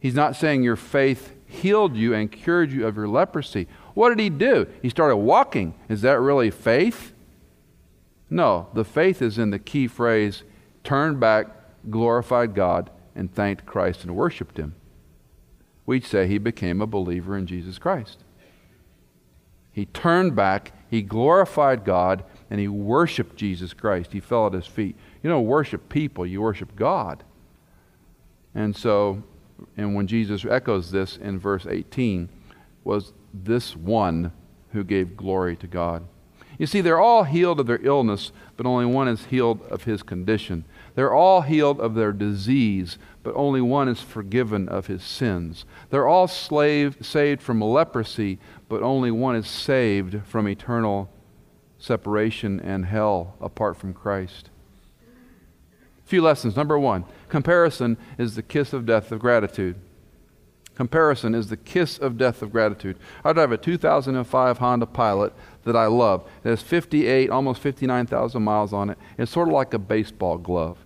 He's 0.00 0.14
not 0.14 0.36
saying 0.36 0.62
your 0.62 0.76
faith 0.76 1.32
healed 1.46 1.96
you 1.96 2.14
and 2.14 2.30
cured 2.30 2.72
you 2.72 2.86
of 2.86 2.96
your 2.96 3.08
leprosy. 3.08 3.68
What 3.94 4.08
did 4.08 4.18
he 4.18 4.30
do? 4.30 4.66
He 4.80 4.88
started 4.88 5.16
walking. 5.16 5.74
Is 5.88 6.02
that 6.02 6.20
really 6.20 6.50
faith? 6.50 7.12
No, 8.30 8.68
the 8.72 8.84
faith 8.84 9.20
is 9.20 9.38
in 9.38 9.50
the 9.50 9.58
key 9.58 9.86
phrase 9.86 10.42
turned 10.84 11.20
back, 11.20 11.48
glorified 11.90 12.54
God, 12.54 12.90
and 13.14 13.32
thanked 13.32 13.66
Christ 13.66 14.02
and 14.02 14.16
worshiped 14.16 14.56
him. 14.56 14.74
We'd 15.86 16.04
say 16.04 16.26
he 16.26 16.38
became 16.38 16.80
a 16.80 16.86
believer 16.86 17.36
in 17.36 17.46
Jesus 17.46 17.78
Christ. 17.78 18.18
He 19.72 19.86
turned 19.86 20.36
back, 20.36 20.72
he 20.90 21.02
glorified 21.02 21.84
God, 21.84 22.24
and 22.50 22.60
he 22.60 22.68
worshiped 22.68 23.36
Jesus 23.36 23.72
Christ. 23.72 24.12
He 24.12 24.20
fell 24.20 24.46
at 24.46 24.52
his 24.52 24.66
feet. 24.66 24.96
You 25.22 25.30
don't 25.30 25.46
worship 25.46 25.88
people, 25.88 26.26
you 26.26 26.42
worship 26.42 26.76
God. 26.76 27.24
And 28.54 28.76
so, 28.76 29.22
and 29.76 29.94
when 29.94 30.06
Jesus 30.06 30.44
echoes 30.44 30.90
this 30.90 31.16
in 31.16 31.38
verse 31.38 31.66
18, 31.66 32.28
was 32.84 33.12
this 33.32 33.74
one 33.74 34.32
who 34.72 34.84
gave 34.84 35.16
glory 35.16 35.56
to 35.56 35.66
God. 35.66 36.04
You 36.58 36.66
see, 36.66 36.80
they're 36.82 37.00
all 37.00 37.24
healed 37.24 37.60
of 37.60 37.66
their 37.66 37.84
illness, 37.84 38.30
but 38.56 38.66
only 38.66 38.86
one 38.86 39.08
is 39.08 39.26
healed 39.26 39.62
of 39.70 39.84
his 39.84 40.02
condition. 40.02 40.64
They're 40.94 41.12
all 41.12 41.42
healed 41.42 41.80
of 41.80 41.94
their 41.94 42.12
disease, 42.12 42.98
but 43.22 43.34
only 43.34 43.60
one 43.60 43.88
is 43.88 44.00
forgiven 44.00 44.68
of 44.68 44.86
his 44.86 45.02
sins. 45.02 45.64
They're 45.90 46.08
all 46.08 46.28
slave, 46.28 46.98
saved 47.00 47.40
from 47.40 47.62
leprosy, 47.62 48.38
but 48.68 48.82
only 48.82 49.10
one 49.10 49.36
is 49.36 49.46
saved 49.46 50.26
from 50.26 50.48
eternal 50.48 51.10
separation 51.78 52.60
and 52.60 52.86
hell 52.86 53.36
apart 53.40 53.76
from 53.76 53.94
Christ. 53.94 54.50
A 56.04 56.08
few 56.08 56.22
lessons. 56.22 56.56
Number 56.56 56.78
one 56.78 57.04
comparison 57.28 57.96
is 58.18 58.34
the 58.34 58.42
kiss 58.42 58.72
of 58.72 58.86
death 58.86 59.10
of 59.12 59.20
gratitude. 59.20 59.76
Comparison 60.82 61.32
is 61.32 61.48
the 61.48 61.56
kiss 61.56 61.96
of 61.96 62.18
death 62.18 62.42
of 62.42 62.50
gratitude. 62.50 62.96
I 63.24 63.32
drive 63.32 63.52
a 63.52 63.56
2005 63.56 64.58
Honda 64.58 64.86
Pilot 64.86 65.32
that 65.62 65.76
I 65.76 65.86
love. 65.86 66.28
It 66.42 66.48
has 66.48 66.60
58, 66.60 67.30
almost 67.30 67.60
59,000 67.60 68.42
miles 68.42 68.72
on 68.72 68.90
it. 68.90 68.98
It's 69.16 69.30
sort 69.30 69.46
of 69.46 69.54
like 69.54 69.74
a 69.74 69.78
baseball 69.78 70.38
glove. 70.38 70.78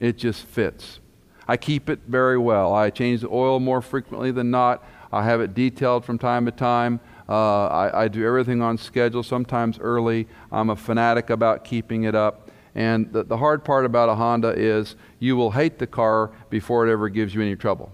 It 0.00 0.16
just 0.16 0.46
fits. 0.46 1.00
I 1.46 1.58
keep 1.58 1.90
it 1.90 2.00
very 2.08 2.38
well. 2.38 2.72
I 2.72 2.88
change 2.88 3.20
the 3.20 3.28
oil 3.28 3.60
more 3.60 3.82
frequently 3.82 4.30
than 4.30 4.50
not. 4.50 4.82
I 5.12 5.22
have 5.22 5.42
it 5.42 5.52
detailed 5.52 6.06
from 6.06 6.16
time 6.16 6.46
to 6.46 6.50
time. 6.50 7.00
Uh, 7.28 7.66
I, 7.66 8.04
I, 8.04 8.08
do 8.08 8.26
everything 8.26 8.62
on 8.62 8.78
schedule, 8.78 9.22
sometimes 9.22 9.78
early. 9.78 10.26
I'm 10.50 10.70
a 10.70 10.76
fanatic 10.76 11.28
about 11.28 11.62
keeping 11.62 12.04
it 12.04 12.14
up. 12.14 12.50
And 12.74 13.12
the, 13.12 13.22
the 13.22 13.36
hard 13.36 13.66
part 13.66 13.84
about 13.84 14.08
a 14.08 14.14
Honda 14.14 14.54
is 14.56 14.96
you 15.18 15.36
will 15.36 15.50
hate 15.50 15.78
the 15.78 15.86
car 15.86 16.30
before 16.48 16.88
it 16.88 16.90
ever 16.90 17.10
gives 17.10 17.34
you 17.34 17.42
any 17.42 17.54
trouble 17.54 17.92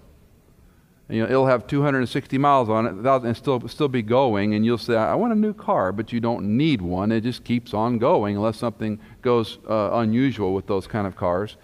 you 1.08 1.20
know, 1.20 1.26
it'll 1.26 1.46
have 1.46 1.66
260 1.66 2.38
miles 2.38 2.70
on 2.70 2.87
it 2.87 3.25
and 3.25 3.37
still, 3.37 3.68
still 3.68 3.88
be 3.88 4.00
going, 4.00 4.54
and 4.54 4.64
you'll 4.64 4.78
say, 4.78 4.96
I 4.96 5.14
want 5.14 5.34
a 5.34 5.37
new 5.37 5.52
car, 5.52 5.92
but 5.92 6.12
you 6.12 6.20
don't 6.20 6.56
need 6.56 6.80
one. 6.80 7.12
It 7.12 7.20
just 7.23 7.44
keeps 7.44 7.75
on 7.75 7.99
going 7.99 8.37
unless 8.37 8.56
something 8.56 8.99
goes 9.20 9.58
uh, 9.68 9.90
unusual 9.92 10.54
with 10.54 10.66
those 10.66 10.87
kind 10.87 11.06
of 11.06 11.14
cars. 11.14 11.56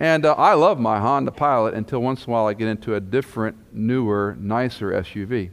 And 0.00 0.26
uh, 0.26 0.34
I 0.34 0.54
love 0.54 0.80
my 0.80 0.98
Honda 0.98 1.30
Pilot 1.30 1.74
until 1.74 2.00
once 2.00 2.24
in 2.24 2.30
a 2.30 2.32
while 2.32 2.46
I 2.46 2.54
get 2.54 2.68
into 2.68 2.96
a 2.96 3.00
different, 3.00 3.56
newer, 3.72 4.36
nicer 4.40 4.90
SUV. 4.90 5.50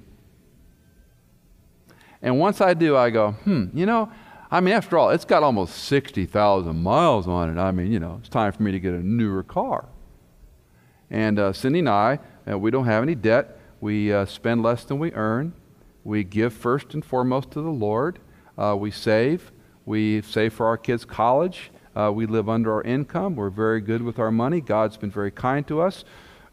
And 2.21 2.39
once 2.39 2.61
I 2.61 2.73
do, 2.73 2.97
I 2.97 3.11
go, 3.11 3.31
hmm, 3.31 3.65
you 3.73 3.85
know, 3.85 4.11
I 4.49 4.59
mean, 4.59 4.73
after 4.73 4.97
all, 4.97 5.11
it's 5.11 5.25
got 5.25 5.43
almost 5.43 5.75
60,000 5.83 6.81
miles 6.81 7.27
on 7.27 7.55
it. 7.55 7.61
I 7.61 7.71
mean, 7.71 7.91
you 7.91 7.99
know, 7.99 8.17
it's 8.19 8.29
time 8.29 8.51
for 8.51 8.63
me 8.63 8.71
to 8.71 8.79
get 8.79 8.93
a 8.93 9.05
newer 9.05 9.43
car. 9.43 9.85
And 11.11 11.37
uh, 11.37 11.53
Cindy 11.53 11.79
and 11.79 11.89
I, 11.89 12.19
uh, 12.49 12.57
we 12.57 12.71
don't 12.71 12.85
have 12.85 13.03
any 13.03 13.15
debt. 13.15 13.59
We 13.81 14.13
uh, 14.13 14.25
spend 14.25 14.63
less 14.63 14.83
than 14.83 14.99
we 14.99 15.11
earn. 15.13 15.53
We 16.03 16.23
give 16.23 16.53
first 16.53 16.93
and 16.93 17.03
foremost 17.03 17.51
to 17.51 17.61
the 17.61 17.69
Lord. 17.69 18.19
Uh, 18.57 18.75
we 18.79 18.91
save. 18.91 19.51
We 19.85 20.21
save 20.21 20.53
for 20.53 20.67
our 20.67 20.77
kids' 20.77 21.05
college. 21.05 21.71
Uh, 21.95 22.11
we 22.13 22.25
live 22.25 22.49
under 22.49 22.73
our 22.73 22.81
income. 22.83 23.35
We're 23.35 23.49
very 23.49 23.81
good 23.81 24.01
with 24.01 24.19
our 24.19 24.31
money. 24.31 24.61
God's 24.61 24.97
been 24.97 25.11
very 25.11 25.31
kind 25.31 25.65
to 25.67 25.81
us. 25.81 26.03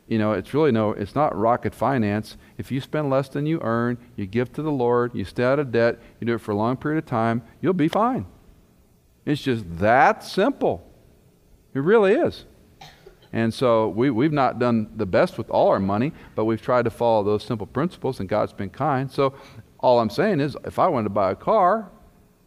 You 0.07 0.19
know, 0.19 0.33
it's 0.33 0.53
really 0.53 0.73
no, 0.73 0.91
it's 0.91 1.15
not 1.15 1.37
rocket 1.37 1.75
finance. 1.75 2.37
If 2.59 2.71
you 2.71 2.81
spend 2.81 3.09
less 3.09 3.29
than 3.29 3.47
you 3.47 3.61
earn, 3.63 3.99
you 4.17 4.27
give 4.27 4.53
to 4.55 4.63
the 4.63 4.71
Lord, 4.71 5.15
you 5.15 5.25
stay 5.25 5.45
out 5.45 5.59
of 5.59 5.73
debt, 5.73 5.99
you 6.21 6.27
do 6.27 6.35
it 6.35 6.41
for 6.41 6.51
a 6.51 6.57
long 6.57 6.77
period 6.77 6.99
of 6.99 7.07
time, 7.07 7.43
you'll 7.61 7.73
be 7.73 7.89
fine. 7.89 8.27
It's 9.25 9.41
just 9.41 9.65
that 9.79 10.25
simple. 10.25 10.87
It 11.75 11.81
really 11.81 12.13
is. 12.13 12.45
And 13.33 13.53
so 13.53 13.89
we, 13.89 14.11
we've 14.11 14.33
not 14.33 14.59
done 14.59 14.91
the 14.97 15.07
best 15.07 15.39
with 15.39 15.49
all 15.51 15.69
our 15.69 15.79
money, 15.79 16.13
but 16.35 16.45
we've 16.45 16.61
tried 16.61 16.85
to 16.85 16.91
follow 16.91 17.25
those 17.25 17.43
simple 17.43 17.67
principles, 17.67 18.21
and 18.21 18.29
God's 18.29 18.53
been 18.53 18.69
kind. 18.71 19.11
So 19.11 19.35
all 19.81 20.01
I'm 20.01 20.11
saying 20.11 20.41
is, 20.41 20.57
if 20.65 20.79
I 20.79 20.87
wanted 20.89 21.05
to 21.05 21.11
buy 21.11 21.31
a 21.31 21.35
car, 21.35 21.91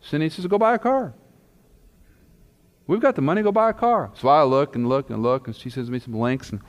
Cindy 0.02 0.30
says, 0.30 0.46
go 0.46 0.60
buy 0.60 0.76
a 0.76 0.80
car. 0.80 1.14
We've 2.88 3.00
got 3.00 3.16
the 3.16 3.22
money, 3.24 3.42
go 3.42 3.52
buy 3.52 3.72
a 3.72 3.74
car. 3.74 4.12
So 4.14 4.28
I 4.28 4.44
look 4.44 4.76
and 4.76 4.88
look 4.88 5.10
and 5.10 5.24
look, 5.24 5.48
and 5.48 5.56
she 5.56 5.72
sends 5.72 5.90
me 5.90 5.98
some 5.98 6.14
links, 6.14 6.52
and 6.52 6.62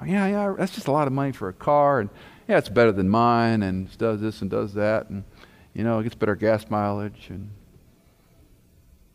oh, 0.00 0.06
yeah, 0.06 0.26
yeah, 0.26 0.54
that's 0.56 0.74
just 0.74 0.88
a 0.88 0.92
lot 0.92 1.06
of 1.06 1.12
money 1.12 1.32
for 1.32 1.50
a 1.50 1.52
car, 1.52 2.00
and 2.00 2.08
yeah, 2.48 2.56
it's 2.56 2.70
better 2.70 2.92
than 2.92 3.10
mine, 3.10 3.62
and 3.62 3.96
does 3.98 4.22
this 4.22 4.40
and 4.40 4.50
does 4.50 4.72
that, 4.74 5.10
and 5.10 5.24
you 5.74 5.84
know, 5.84 5.98
it 5.98 6.04
gets 6.04 6.14
better 6.14 6.34
gas 6.34 6.70
mileage, 6.70 7.26
and 7.28 7.50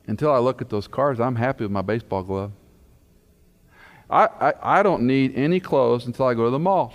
until 0.05 0.31
I 0.31 0.38
look 0.38 0.62
at 0.62 0.69
those 0.69 0.88
cars, 0.88 1.19
I'm 1.19 1.38
happy 1.38 1.63
with 1.63 1.72
my 1.72 1.81
baseball 1.81 2.22
glove. 2.22 2.51
I, 4.10 4.25
I, 4.39 4.53
I 4.79 4.83
don't 4.83 5.03
need 5.03 5.36
any 5.36 5.60
clothes 5.60 6.05
until 6.05 6.25
I 6.25 6.33
go 6.33 6.45
to 6.45 6.50
the 6.50 6.60
mall. 6.60 6.93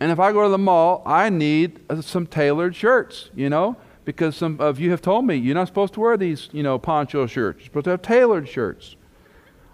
And 0.00 0.12
if 0.12 0.20
I 0.20 0.32
go 0.32 0.44
to 0.44 0.48
the 0.48 0.58
mall, 0.58 1.02
I 1.04 1.28
need 1.28 1.80
uh, 1.90 2.00
some 2.00 2.26
tailored 2.26 2.76
shirts, 2.76 3.30
you 3.34 3.50
know, 3.50 3.76
because 4.04 4.36
some 4.36 4.60
of 4.60 4.78
you 4.78 4.90
have 4.92 5.02
told 5.02 5.24
me 5.24 5.34
you're 5.34 5.54
not 5.54 5.66
supposed 5.66 5.94
to 5.94 6.00
wear 6.00 6.16
these, 6.16 6.48
you 6.52 6.62
know, 6.62 6.78
poncho 6.78 7.26
shirts. 7.26 7.60
You're 7.60 7.66
supposed 7.66 7.84
to 7.84 7.90
have 7.90 8.02
tailored 8.02 8.48
shirts. 8.48 8.96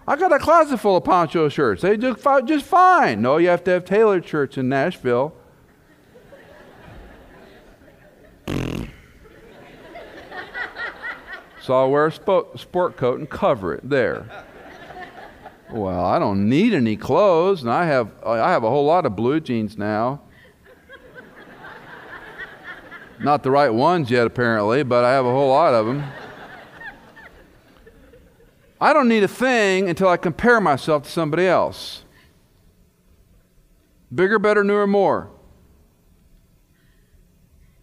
I 0.07 0.15
got 0.15 0.31
a 0.33 0.39
closet 0.39 0.77
full 0.77 0.97
of 0.97 1.03
poncho 1.03 1.49
shirts. 1.49 1.81
They 1.81 1.97
just, 1.97 2.23
just 2.45 2.65
fine. 2.65 3.21
No, 3.21 3.37
you 3.37 3.49
have 3.49 3.63
to 3.65 3.71
have 3.71 3.85
tailored 3.85 4.27
shirts 4.27 4.57
in 4.57 4.69
Nashville. 4.69 5.33
So 11.65 11.73
I'll 11.73 11.89
wear 11.89 12.05
a 12.05 12.11
sport 12.11 12.95
coat 12.95 13.17
and 13.17 13.27
cover 13.27 13.73
it 13.73 13.89
there. 13.89 14.27
Well, 15.71 16.05
I 16.05 16.19
don't 16.19 16.47
need 16.47 16.75
any 16.75 16.95
clothes, 16.95 17.63
and 17.63 17.71
I 17.71 17.87
have, 17.87 18.11
I 18.23 18.51
have 18.51 18.63
a 18.63 18.69
whole 18.69 18.85
lot 18.85 19.07
of 19.07 19.15
blue 19.15 19.39
jeans 19.39 19.75
now. 19.75 20.21
Not 23.19 23.41
the 23.41 23.49
right 23.49 23.73
ones 23.73 24.11
yet, 24.11 24.27
apparently, 24.27 24.83
but 24.83 25.03
I 25.03 25.13
have 25.13 25.25
a 25.25 25.31
whole 25.31 25.49
lot 25.49 25.73
of 25.73 25.87
them. 25.87 26.03
I 28.79 28.93
don't 28.93 29.07
need 29.07 29.23
a 29.23 29.27
thing 29.27 29.89
until 29.89 30.09
I 30.09 30.17
compare 30.17 30.61
myself 30.61 31.05
to 31.05 31.09
somebody 31.09 31.47
else. 31.47 32.03
Bigger, 34.13 34.37
better, 34.37 34.63
newer, 34.63 34.85
more. 34.85 35.31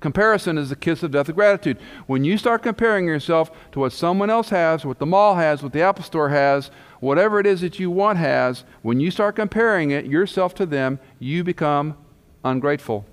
Comparison 0.02 0.58
is 0.58 0.68
the 0.68 0.74
kiss 0.74 1.04
of 1.04 1.12
death 1.12 1.28
of 1.28 1.36
gratitude. 1.36 1.78
When 2.08 2.24
you 2.24 2.36
start 2.36 2.64
comparing 2.64 3.06
yourself 3.06 3.52
to 3.70 3.78
what 3.78 3.92
someone 3.92 4.30
else 4.30 4.48
has, 4.48 4.84
what 4.84 4.98
the 4.98 5.06
mall 5.06 5.36
has, 5.36 5.62
what 5.62 5.72
the 5.72 5.80
Apple 5.80 6.02
Store 6.02 6.28
has, 6.28 6.72
whatever 6.98 7.38
it 7.38 7.46
is 7.46 7.60
that 7.60 7.78
you 7.78 7.88
want 7.88 8.18
has, 8.18 8.64
when 8.82 8.98
you 8.98 9.12
start 9.12 9.36
comparing 9.36 9.92
it 9.92 10.04
yourself 10.06 10.56
to 10.56 10.66
them, 10.66 10.98
you 11.20 11.44
become 11.44 11.96
ungrateful. 12.44 13.06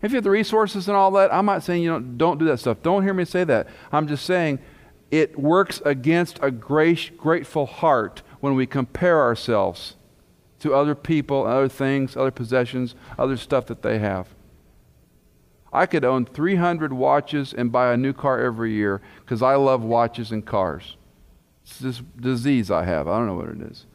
If 0.00 0.10
you 0.10 0.16
have 0.16 0.24
the 0.24 0.30
resources 0.30 0.88
and 0.88 0.96
all 0.96 1.10
that, 1.12 1.32
I'm 1.32 1.44
not 1.44 1.62
saying 1.62 1.82
you 1.82 1.90
don't, 1.90 2.16
don't 2.16 2.38
do 2.38 2.46
that 2.46 2.58
stuff. 2.58 2.78
Don't 2.82 3.02
hear 3.02 3.12
me 3.12 3.26
say 3.26 3.44
that. 3.44 3.68
I'm 3.92 4.08
just 4.08 4.24
saying 4.24 4.58
it 5.10 5.38
works 5.38 5.82
against 5.84 6.38
a 6.40 6.50
grace, 6.50 7.10
grateful 7.10 7.66
heart 7.66 8.22
when 8.40 8.54
we 8.54 8.66
compare 8.66 9.20
ourselves 9.20 9.96
to 10.60 10.72
other 10.72 10.94
people, 10.94 11.46
other 11.46 11.68
things, 11.68 12.16
other 12.16 12.30
possessions, 12.30 12.94
other 13.18 13.36
stuff 13.36 13.66
that 13.66 13.82
they 13.82 13.98
have. 13.98 14.28
I 15.72 15.86
could 15.86 16.04
own 16.04 16.26
300 16.26 16.92
watches 16.92 17.54
and 17.54 17.72
buy 17.72 17.92
a 17.92 17.96
new 17.96 18.12
car 18.12 18.40
every 18.40 18.72
year 18.72 19.00
because 19.20 19.42
I 19.42 19.54
love 19.54 19.82
watches 19.82 20.30
and 20.30 20.44
cars. 20.44 20.96
It's 21.64 21.78
this 21.78 22.02
disease 22.20 22.70
I 22.70 22.84
have. 22.84 23.08
I 23.08 23.16
don't 23.16 23.26
know 23.26 23.36
what 23.36 23.48
it 23.48 23.62
is. 23.62 23.86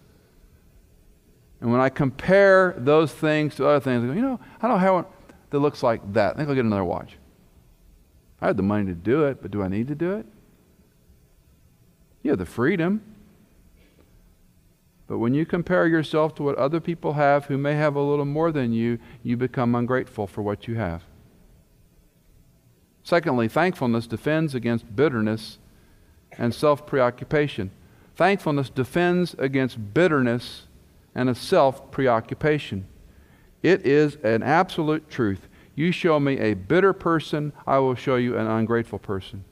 And 1.61 1.71
when 1.71 1.81
I 1.81 1.89
compare 1.89 2.75
those 2.77 3.11
things 3.11 3.55
to 3.55 3.67
other 3.67 3.79
things, 3.79 4.03
I 4.03 4.07
go, 4.07 4.13
you 4.13 4.21
know, 4.21 4.39
I 4.61 4.67
don't 4.67 4.79
have 4.79 4.93
one. 4.93 5.05
that 5.49 5.59
looks 5.59 5.83
like 5.83 6.13
that. 6.13 6.33
I 6.33 6.37
think 6.37 6.49
I'll 6.49 6.55
get 6.55 6.65
another 6.65 6.83
watch. 6.83 7.17
I 8.41 8.47
have 8.47 8.57
the 8.57 8.63
money 8.63 8.85
to 8.85 8.93
do 8.93 9.25
it, 9.25 9.41
but 9.41 9.51
do 9.51 9.61
I 9.61 9.67
need 9.67 9.87
to 9.87 9.95
do 9.95 10.13
it? 10.13 10.25
You 12.23 12.31
have 12.31 12.39
the 12.39 12.45
freedom. 12.45 13.01
But 15.07 15.19
when 15.19 15.33
you 15.33 15.45
compare 15.45 15.87
yourself 15.87 16.35
to 16.35 16.43
what 16.43 16.57
other 16.57 16.79
people 16.79 17.13
have 17.13 17.45
who 17.45 17.57
may 17.57 17.75
have 17.75 17.95
a 17.95 18.01
little 18.01 18.25
more 18.25 18.51
than 18.51 18.73
you, 18.73 18.99
you 19.23 19.37
become 19.37 19.73
ungrateful 19.73 20.27
for 20.27 20.41
what 20.41 20.67
you 20.67 20.75
have. 20.75 21.03
Secondly, 23.07 23.47
thankfulness 23.47 24.05
defends 24.05 24.53
against 24.53 24.93
bitterness 24.93 25.59
and 26.37 26.53
self 26.53 26.85
preoccupation. 26.85 27.71
Thankfulness 28.17 28.69
defends 28.69 29.33
against 29.35 29.93
bitterness 29.93 30.63
and 31.15 31.29
a 31.29 31.33
self 31.33 31.89
preoccupation. 31.89 32.85
It 33.63 33.85
is 33.85 34.17
an 34.23 34.43
absolute 34.43 35.09
truth. 35.09 35.47
You 35.73 35.93
show 35.93 36.19
me 36.19 36.37
a 36.37 36.53
bitter 36.53 36.91
person, 36.91 37.53
I 37.65 37.79
will 37.79 37.95
show 37.95 38.17
you 38.17 38.37
an 38.37 38.45
ungrateful 38.45 38.99
person. 38.99 39.45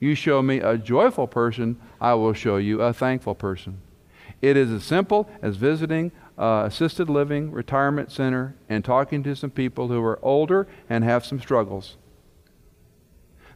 You 0.00 0.14
show 0.14 0.40
me 0.40 0.60
a 0.60 0.78
joyful 0.78 1.26
person, 1.26 1.78
I 2.00 2.14
will 2.14 2.32
show 2.32 2.56
you 2.56 2.80
a 2.80 2.94
thankful 2.94 3.34
person. 3.34 3.82
It 4.40 4.56
is 4.56 4.70
as 4.70 4.82
simple 4.82 5.28
as 5.42 5.56
visiting 5.56 6.10
uh, 6.38 6.62
assisted 6.66 7.10
living 7.10 7.52
retirement 7.52 8.10
center 8.10 8.56
and 8.70 8.82
talking 8.82 9.22
to 9.24 9.36
some 9.36 9.50
people 9.50 9.88
who 9.88 10.02
are 10.02 10.18
older 10.24 10.66
and 10.88 11.04
have 11.04 11.26
some 11.26 11.38
struggles. 11.38 11.98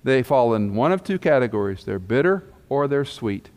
They 0.04 0.22
fall 0.22 0.54
in 0.54 0.74
one 0.74 0.92
of 0.92 1.02
two 1.02 1.18
categories 1.18 1.84
they're 1.84 1.98
bitter 1.98 2.52
or 2.68 2.88
they're 2.88 3.04
sweet. 3.04 3.50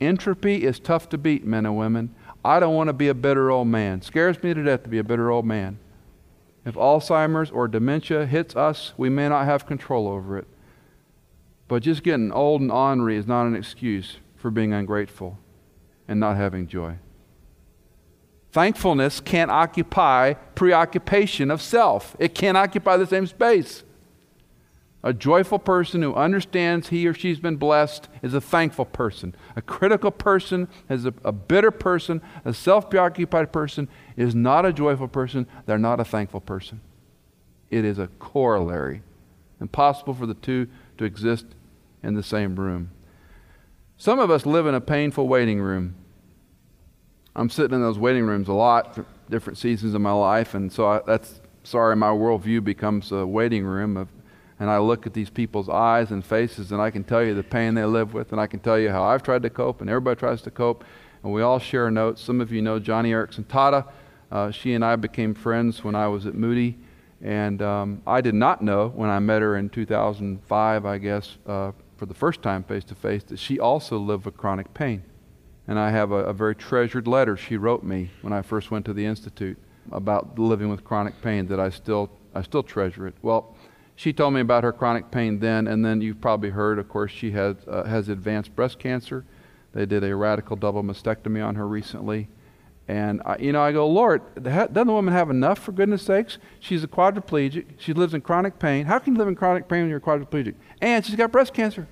Entropy 0.00 0.64
is 0.64 0.78
tough 0.78 1.08
to 1.10 1.18
beat, 1.18 1.44
men 1.44 1.64
and 1.64 1.76
women. 1.76 2.14
I 2.44 2.60
don't 2.60 2.74
want 2.74 2.88
to 2.88 2.92
be 2.92 3.08
a 3.08 3.14
bitter 3.14 3.50
old 3.50 3.68
man. 3.68 4.02
Scares 4.02 4.42
me 4.42 4.52
to 4.52 4.62
death 4.62 4.82
to 4.84 4.88
be 4.88 4.98
a 4.98 5.04
bitter 5.04 5.30
old 5.30 5.46
man. 5.46 5.78
If 6.64 6.74
Alzheimer's 6.74 7.50
or 7.50 7.68
dementia 7.68 8.26
hits 8.26 8.54
us, 8.56 8.92
we 8.96 9.08
may 9.08 9.28
not 9.28 9.46
have 9.46 9.66
control 9.66 10.08
over 10.08 10.36
it. 10.36 10.46
But 11.68 11.82
just 11.82 12.02
getting 12.02 12.32
old 12.32 12.60
and 12.60 12.70
ornery 12.70 13.16
is 13.16 13.26
not 13.26 13.46
an 13.46 13.56
excuse 13.56 14.18
for 14.36 14.50
being 14.50 14.72
ungrateful 14.72 15.38
and 16.06 16.20
not 16.20 16.36
having 16.36 16.66
joy. 16.66 16.98
Thankfulness 18.52 19.20
can't 19.20 19.50
occupy 19.50 20.34
preoccupation 20.54 21.50
of 21.50 21.60
self, 21.60 22.16
it 22.18 22.34
can't 22.34 22.56
occupy 22.56 22.96
the 22.96 23.06
same 23.06 23.26
space. 23.26 23.84
A 25.06 25.12
joyful 25.12 25.60
person 25.60 26.02
who 26.02 26.16
understands 26.16 26.88
he 26.88 27.06
or 27.06 27.14
she's 27.14 27.38
been 27.38 27.58
blessed 27.58 28.08
is 28.22 28.34
a 28.34 28.40
thankful 28.40 28.86
person. 28.86 29.36
A 29.54 29.62
critical 29.62 30.10
person 30.10 30.66
is 30.90 31.06
a, 31.06 31.14
a 31.22 31.30
bitter 31.30 31.70
person. 31.70 32.20
A 32.44 32.52
self 32.52 32.90
preoccupied 32.90 33.52
person 33.52 33.88
is 34.16 34.34
not 34.34 34.66
a 34.66 34.72
joyful 34.72 35.06
person. 35.06 35.46
They're 35.64 35.78
not 35.78 36.00
a 36.00 36.04
thankful 36.04 36.40
person. 36.40 36.80
It 37.70 37.84
is 37.84 38.00
a 38.00 38.08
corollary. 38.18 39.02
Impossible 39.60 40.12
for 40.12 40.26
the 40.26 40.34
two 40.34 40.66
to 40.98 41.04
exist 41.04 41.46
in 42.02 42.14
the 42.14 42.22
same 42.24 42.56
room. 42.56 42.90
Some 43.96 44.18
of 44.18 44.28
us 44.28 44.44
live 44.44 44.66
in 44.66 44.74
a 44.74 44.80
painful 44.80 45.28
waiting 45.28 45.60
room. 45.60 45.94
I'm 47.36 47.48
sitting 47.48 47.76
in 47.76 47.80
those 47.80 47.96
waiting 47.96 48.24
rooms 48.24 48.48
a 48.48 48.54
lot, 48.54 48.98
different 49.30 49.56
seasons 49.56 49.94
of 49.94 50.00
my 50.00 50.10
life, 50.10 50.54
and 50.54 50.72
so 50.72 50.88
I, 50.88 51.00
that's 51.06 51.40
sorry, 51.62 51.94
my 51.94 52.08
worldview 52.08 52.64
becomes 52.64 53.12
a 53.12 53.24
waiting 53.24 53.64
room 53.64 53.96
of 53.96 54.08
and 54.58 54.70
I 54.70 54.78
look 54.78 55.06
at 55.06 55.12
these 55.12 55.30
people's 55.30 55.68
eyes 55.68 56.10
and 56.10 56.24
faces, 56.24 56.72
and 56.72 56.80
I 56.80 56.90
can 56.90 57.04
tell 57.04 57.22
you 57.22 57.34
the 57.34 57.42
pain 57.42 57.74
they 57.74 57.84
live 57.84 58.14
with, 58.14 58.32
and 58.32 58.40
I 58.40 58.46
can 58.46 58.60
tell 58.60 58.78
you 58.78 58.90
how 58.90 59.02
I've 59.02 59.22
tried 59.22 59.42
to 59.42 59.50
cope, 59.50 59.80
and 59.80 59.90
everybody 59.90 60.18
tries 60.18 60.40
to 60.42 60.50
cope, 60.50 60.84
and 61.22 61.32
we 61.32 61.42
all 61.42 61.58
share 61.58 61.90
notes. 61.90 62.22
Some 62.22 62.40
of 62.40 62.52
you 62.52 62.62
know 62.62 62.80
Joni 62.80 63.10
Eareckson 63.10 63.44
Tada. 63.44 63.86
Uh, 64.30 64.50
she 64.50 64.74
and 64.74 64.84
I 64.84 64.96
became 64.96 65.34
friends 65.34 65.84
when 65.84 65.94
I 65.94 66.08
was 66.08 66.26
at 66.26 66.34
Moody, 66.34 66.78
and 67.22 67.60
um, 67.62 68.02
I 68.06 68.20
did 68.20 68.34
not 68.34 68.62
know 68.62 68.88
when 68.88 69.10
I 69.10 69.18
met 69.18 69.42
her 69.42 69.56
in 69.56 69.68
2005, 69.68 70.86
I 70.86 70.98
guess, 70.98 71.36
uh, 71.46 71.72
for 71.96 72.06
the 72.06 72.14
first 72.14 72.42
time 72.42 72.64
face 72.64 72.84
to 72.84 72.94
face, 72.94 73.22
that 73.24 73.38
she 73.38 73.60
also 73.60 73.98
lived 73.98 74.24
with 74.24 74.36
chronic 74.36 74.72
pain. 74.74 75.02
And 75.68 75.78
I 75.78 75.90
have 75.90 76.12
a, 76.12 76.24
a 76.24 76.32
very 76.32 76.54
treasured 76.54 77.06
letter 77.06 77.36
she 77.36 77.56
wrote 77.56 77.82
me 77.82 78.10
when 78.22 78.32
I 78.32 78.42
first 78.42 78.70
went 78.70 78.84
to 78.86 78.92
the 78.92 79.04
Institute 79.04 79.58
about 79.92 80.38
living 80.38 80.68
with 80.68 80.84
chronic 80.84 81.20
pain 81.22 81.46
that 81.46 81.60
I 81.60 81.70
still, 81.70 82.10
I 82.34 82.42
still 82.42 82.62
treasure 82.62 83.06
it. 83.06 83.14
Well, 83.22 83.56
she 83.96 84.12
told 84.12 84.34
me 84.34 84.40
about 84.40 84.62
her 84.62 84.72
chronic 84.72 85.10
pain 85.10 85.38
then, 85.38 85.66
and 85.66 85.84
then 85.84 86.02
you've 86.02 86.20
probably 86.20 86.50
heard, 86.50 86.78
of 86.78 86.88
course, 86.88 87.10
she 87.10 87.30
has, 87.32 87.56
uh, 87.66 87.84
has 87.84 88.10
advanced 88.10 88.54
breast 88.54 88.78
cancer. 88.78 89.24
They 89.72 89.86
did 89.86 90.04
a 90.04 90.14
radical 90.14 90.54
double 90.54 90.82
mastectomy 90.82 91.44
on 91.44 91.54
her 91.54 91.66
recently. 91.66 92.28
And, 92.88 93.22
I, 93.24 93.38
you 93.38 93.52
know, 93.52 93.62
I 93.62 93.72
go, 93.72 93.88
Lord, 93.88 94.22
doesn't 94.42 94.74
the 94.74 94.84
woman 94.84 95.12
have 95.12 95.30
enough, 95.30 95.58
for 95.58 95.72
goodness 95.72 96.02
sakes? 96.02 96.38
She's 96.60 96.84
a 96.84 96.86
quadriplegic. 96.86 97.66
She 97.78 97.94
lives 97.94 98.12
in 98.12 98.20
chronic 98.20 98.58
pain. 98.58 98.84
How 98.84 98.98
can 98.98 99.14
you 99.14 99.18
live 99.18 99.28
in 99.28 99.34
chronic 99.34 99.66
pain 99.66 99.80
when 99.80 99.90
you're 99.90 99.98
quadriplegic? 99.98 100.54
And 100.80 101.04
she's 101.04 101.16
got 101.16 101.32
breast 101.32 101.54
cancer. 101.54 101.88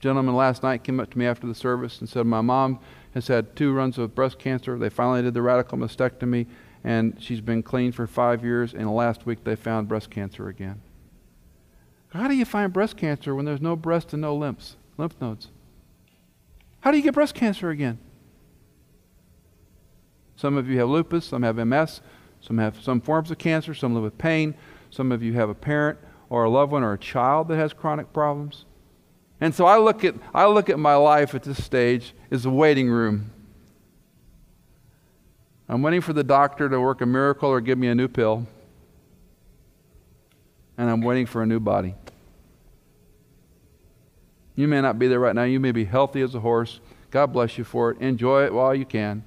Gentleman 0.00 0.34
last 0.34 0.62
night 0.62 0.84
came 0.84 1.00
up 1.00 1.10
to 1.12 1.18
me 1.18 1.24
after 1.24 1.46
the 1.46 1.54
service 1.54 2.00
and 2.00 2.08
said, 2.08 2.26
My 2.26 2.42
mom 2.42 2.80
has 3.14 3.28
had 3.28 3.56
two 3.56 3.72
runs 3.72 3.96
of 3.96 4.14
breast 4.14 4.38
cancer. 4.38 4.76
They 4.76 4.90
finally 4.90 5.22
did 5.22 5.34
the 5.34 5.40
radical 5.40 5.78
mastectomy 5.78 6.46
and 6.84 7.16
she's 7.18 7.40
been 7.40 7.62
clean 7.62 7.90
for 7.90 8.06
five 8.06 8.44
years, 8.44 8.74
and 8.74 8.94
last 8.94 9.24
week 9.24 9.42
they 9.42 9.56
found 9.56 9.88
breast 9.88 10.10
cancer 10.10 10.48
again. 10.48 10.82
How 12.10 12.28
do 12.28 12.34
you 12.34 12.44
find 12.44 12.72
breast 12.72 12.96
cancer 12.96 13.34
when 13.34 13.44
there's 13.44 13.60
no 13.60 13.74
breast 13.74 14.12
and 14.12 14.22
no 14.22 14.36
lymphs, 14.36 14.76
lymph 14.98 15.20
nodes? 15.20 15.48
How 16.80 16.90
do 16.90 16.98
you 16.98 17.02
get 17.02 17.14
breast 17.14 17.34
cancer 17.34 17.70
again? 17.70 17.98
Some 20.36 20.56
of 20.56 20.68
you 20.68 20.78
have 20.78 20.88
lupus, 20.88 21.24
some 21.24 21.42
have 21.42 21.56
MS, 21.56 22.02
some 22.40 22.58
have 22.58 22.80
some 22.82 23.00
forms 23.00 23.30
of 23.30 23.38
cancer, 23.38 23.74
some 23.74 23.94
live 23.94 24.02
with 24.02 24.18
pain, 24.18 24.54
some 24.90 25.10
of 25.10 25.22
you 25.22 25.32
have 25.32 25.48
a 25.48 25.54
parent 25.54 25.98
or 26.28 26.44
a 26.44 26.50
loved 26.50 26.72
one 26.72 26.82
or 26.82 26.92
a 26.92 26.98
child 26.98 27.48
that 27.48 27.56
has 27.56 27.72
chronic 27.72 28.12
problems. 28.12 28.66
And 29.40 29.54
so 29.54 29.66
I 29.66 29.78
look 29.78 30.04
at 30.04 30.14
I 30.32 30.46
look 30.46 30.70
at 30.70 30.78
my 30.78 30.94
life 30.94 31.34
at 31.34 31.42
this 31.42 31.62
stage 31.64 32.14
as 32.30 32.44
a 32.44 32.50
waiting 32.50 32.88
room. 32.88 33.30
I'm 35.74 35.82
waiting 35.82 36.02
for 36.02 36.12
the 36.12 36.22
doctor 36.22 36.68
to 36.68 36.80
work 36.80 37.00
a 37.00 37.06
miracle 37.06 37.50
or 37.50 37.60
give 37.60 37.76
me 37.78 37.88
a 37.88 37.96
new 37.96 38.06
pill. 38.06 38.46
And 40.78 40.88
I'm 40.88 41.00
waiting 41.00 41.26
for 41.26 41.42
a 41.42 41.46
new 41.46 41.58
body. 41.58 41.96
You 44.54 44.68
may 44.68 44.80
not 44.80 45.00
be 45.00 45.08
there 45.08 45.18
right 45.18 45.34
now. 45.34 45.42
You 45.42 45.58
may 45.58 45.72
be 45.72 45.84
healthy 45.84 46.20
as 46.20 46.36
a 46.36 46.38
horse. 46.38 46.78
God 47.10 47.32
bless 47.32 47.58
you 47.58 47.64
for 47.64 47.90
it. 47.90 47.98
Enjoy 47.98 48.44
it 48.44 48.54
while 48.54 48.72
you 48.72 48.84
can. 48.84 49.24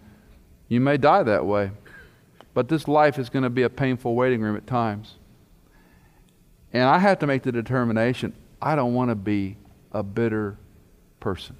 You 0.70 0.80
may 0.80 0.96
die 0.96 1.22
that 1.24 1.46
way. 1.46 1.72
But 2.54 2.70
this 2.70 2.88
life 2.88 3.20
is 3.20 3.28
going 3.28 3.44
to 3.44 3.50
be 3.50 3.64
a 3.64 3.70
painful 3.70 4.16
waiting 4.16 4.40
room 4.40 4.56
at 4.56 4.66
times. 4.66 5.16
And 6.72 6.84
I 6.84 7.00
have 7.00 7.20
to 7.20 7.28
make 7.28 7.44
the 7.44 7.52
determination 7.52 8.34
I 8.62 8.78
don't 8.78 8.94
want 8.94 9.10
to 9.10 9.16
be 9.16 9.58
a 9.92 10.02
bitter 10.02 10.58
person. 11.20 11.58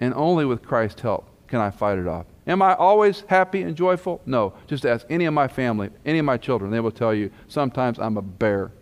And 0.00 0.12
only 0.14 0.44
with 0.44 0.62
Christ's 0.64 1.02
help 1.02 1.28
can 1.46 1.60
I 1.60 1.70
fight 1.70 2.00
it 2.00 2.08
off. 2.08 2.26
Am 2.46 2.60
I 2.60 2.74
always 2.74 3.22
happy 3.28 3.62
and 3.62 3.76
joyful? 3.76 4.20
No. 4.26 4.54
Just 4.66 4.84
ask 4.84 5.06
any 5.08 5.26
of 5.26 5.34
my 5.34 5.46
family, 5.46 5.90
any 6.04 6.18
of 6.18 6.24
my 6.24 6.36
children. 6.36 6.70
They 6.70 6.80
will 6.80 6.90
tell 6.90 7.14
you 7.14 7.30
sometimes 7.46 7.98
I'm 7.98 8.16
a 8.16 8.22
bear. 8.22 8.72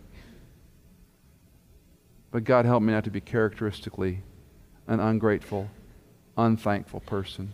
But 2.31 2.43
God 2.43 2.65
help 2.65 2.81
me 2.81 2.93
not 2.93 3.03
to 3.03 3.11
be 3.11 3.21
characteristically 3.21 4.23
an 4.87 4.99
ungrateful, 4.99 5.69
unthankful 6.37 7.01
person. 7.01 7.53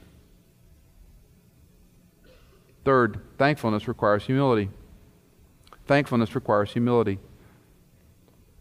Third, 2.85 3.19
thankfulness 3.37 3.87
requires 3.87 4.25
humility. 4.25 4.69
Thankfulness 5.87 6.35
requires 6.35 6.71
humility. 6.71 7.19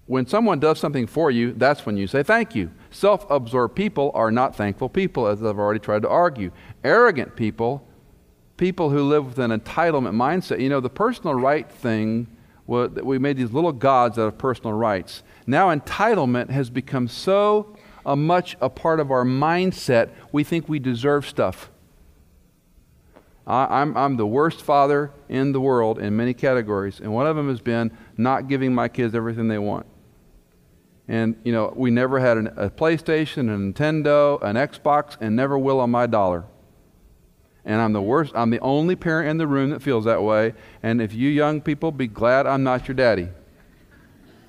When 0.06 0.26
someone 0.26 0.60
does 0.60 0.78
something 0.78 1.06
for 1.06 1.30
you, 1.30 1.52
that's 1.52 1.84
when 1.84 1.96
you 1.96 2.06
say 2.06 2.22
thank 2.22 2.54
you. 2.54 2.70
Self 2.90 3.28
absorbed 3.28 3.74
people 3.74 4.12
are 4.14 4.30
not 4.30 4.54
thankful 4.54 4.88
people, 4.88 5.26
as 5.26 5.42
I've 5.42 5.58
already 5.58 5.80
tried 5.80 6.02
to 6.02 6.08
argue. 6.08 6.52
Arrogant 6.84 7.34
people, 7.34 7.86
people 8.56 8.90
who 8.90 9.02
live 9.02 9.26
with 9.26 9.38
an 9.38 9.50
entitlement 9.50 10.14
mindset, 10.14 10.60
you 10.60 10.68
know, 10.68 10.80
the 10.80 10.88
personal 10.88 11.34
right 11.34 11.70
thing, 11.70 12.28
we 12.66 13.18
made 13.18 13.36
these 13.36 13.52
little 13.52 13.72
gods 13.72 14.18
out 14.18 14.28
of 14.28 14.38
personal 14.38 14.72
rights. 14.72 15.24
Now, 15.46 15.74
entitlement 15.74 16.50
has 16.50 16.70
become 16.70 17.08
so 17.08 17.76
uh, 18.04 18.14
much 18.14 18.56
a 18.60 18.70
part 18.70 19.00
of 19.00 19.10
our 19.10 19.24
mindset, 19.24 20.10
we 20.30 20.44
think 20.44 20.68
we 20.68 20.78
deserve 20.78 21.26
stuff. 21.26 21.70
I, 23.46 23.80
I'm, 23.80 23.96
I'm 23.96 24.16
the 24.16 24.26
worst 24.26 24.62
father 24.62 25.10
in 25.28 25.50
the 25.52 25.60
world 25.60 25.98
in 25.98 26.16
many 26.16 26.32
categories, 26.32 27.00
and 27.00 27.12
one 27.12 27.26
of 27.26 27.34
them 27.34 27.48
has 27.48 27.60
been 27.60 27.90
not 28.16 28.48
giving 28.48 28.72
my 28.72 28.88
kids 28.88 29.14
everything 29.14 29.48
they 29.48 29.58
want. 29.58 29.86
And, 31.08 31.36
you 31.44 31.52
know, 31.52 31.72
we 31.76 31.90
never 31.90 32.18
had 32.18 32.36
an, 32.36 32.48
a 32.56 32.68
PlayStation, 32.68 33.48
a 33.48 33.56
Nintendo, 33.56 34.42
an 34.42 34.56
Xbox, 34.56 35.16
and 35.20 35.36
never 35.36 35.56
will 35.56 35.80
on 35.80 35.90
my 35.90 36.06
dollar. 36.06 36.44
And 37.64 37.80
I'm 37.80 37.92
the 37.92 38.02
worst, 38.02 38.32
I'm 38.34 38.50
the 38.50 38.60
only 38.60 38.96
parent 38.96 39.28
in 39.28 39.38
the 39.38 39.46
room 39.46 39.70
that 39.70 39.82
feels 39.82 40.04
that 40.04 40.22
way. 40.22 40.54
And 40.82 41.00
if 41.00 41.12
you 41.12 41.28
young 41.28 41.60
people, 41.60 41.92
be 41.92 42.06
glad 42.06 42.46
I'm 42.46 42.62
not 42.62 42.88
your 42.88 42.94
daddy. 42.94 43.28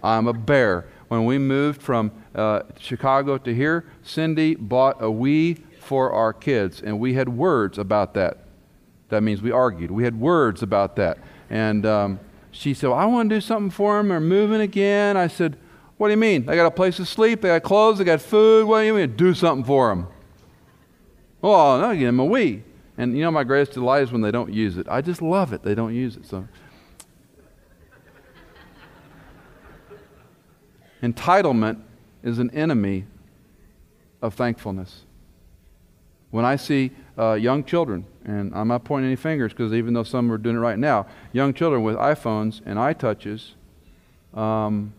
I'm 0.03 0.27
a 0.27 0.33
bear. 0.33 0.87
When 1.07 1.25
we 1.25 1.37
moved 1.37 1.81
from 1.81 2.11
uh, 2.35 2.61
Chicago 2.79 3.37
to 3.37 3.53
here, 3.53 3.85
Cindy 4.03 4.55
bought 4.55 5.01
a 5.01 5.05
Wii 5.05 5.61
for 5.79 6.11
our 6.11 6.33
kids, 6.33 6.81
and 6.81 6.99
we 6.99 7.13
had 7.13 7.29
words 7.29 7.77
about 7.77 8.13
that. 8.15 8.39
That 9.09 9.23
means 9.23 9.41
we 9.41 9.51
argued. 9.51 9.89
We 9.89 10.03
had 10.03 10.19
words 10.19 10.61
about 10.61 10.95
that. 10.97 11.17
And 11.49 11.85
um, 11.85 12.19
she 12.51 12.73
said, 12.73 12.89
well, 12.89 12.99
I 12.99 13.05
want 13.05 13.29
to 13.29 13.35
do 13.37 13.41
something 13.41 13.71
for 13.71 13.97
them. 13.97 14.09
They're 14.09 14.19
moving 14.19 14.59
again. 14.59 15.15
I 15.15 15.27
said, 15.27 15.57
What 15.97 16.07
do 16.07 16.11
you 16.11 16.17
mean? 16.17 16.45
They 16.45 16.55
got 16.55 16.67
a 16.67 16.71
place 16.71 16.97
to 16.97 17.05
sleep, 17.05 17.41
they 17.41 17.49
got 17.49 17.63
clothes, 17.63 17.97
they 17.97 18.03
got 18.03 18.21
food. 18.21 18.67
What 18.67 18.81
do 18.81 18.85
you 18.87 18.93
mean? 18.93 19.15
Do 19.15 19.33
something 19.33 19.65
for 19.65 19.89
them. 19.89 20.07
Oh, 21.41 21.79
no, 21.79 21.93
give 21.93 22.07
them 22.07 22.19
a 22.19 22.25
we. 22.25 22.63
And 22.97 23.15
you 23.15 23.23
know, 23.23 23.31
my 23.31 23.43
greatest 23.43 23.73
delight 23.73 24.03
is 24.03 24.11
when 24.11 24.21
they 24.21 24.31
don't 24.31 24.53
use 24.53 24.77
it. 24.77 24.87
I 24.89 25.01
just 25.01 25.21
love 25.21 25.53
it. 25.53 25.63
They 25.63 25.75
don't 25.75 25.93
use 25.93 26.15
it. 26.15 26.25
So, 26.25 26.47
entitlement 31.03 31.81
is 32.23 32.39
an 32.39 32.49
enemy 32.51 33.05
of 34.21 34.33
thankfulness. 34.33 35.03
When 36.29 36.43
I 36.43 36.55
see 36.57 36.91
uh, 37.17 37.33
young 37.33 37.63
children, 37.63 38.05
and 38.25 38.53
I'm 38.53 38.67
not 38.67 38.83
pointing 38.83 39.07
any 39.07 39.15
fingers 39.15 39.53
because 39.53 39.73
even 39.73 39.93
though 39.93 40.03
some 40.03 40.31
are 40.31 40.37
doing 40.37 40.57
it 40.57 40.59
right 40.59 40.77
now, 40.77 41.07
young 41.31 41.53
children 41.53 41.83
with 41.83 41.95
iPhones 41.95 42.61
and 42.65 42.77
iTouches, 42.77 43.51
um, 44.37 44.93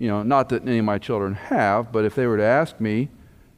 you 0.00 0.08
know, 0.08 0.22
not 0.22 0.48
that 0.48 0.66
any 0.66 0.78
of 0.78 0.86
my 0.86 0.96
children 0.96 1.34
have, 1.34 1.92
but 1.92 2.06
if 2.06 2.14
they 2.14 2.26
were 2.26 2.38
to 2.38 2.42
ask 2.42 2.80
me, 2.80 3.10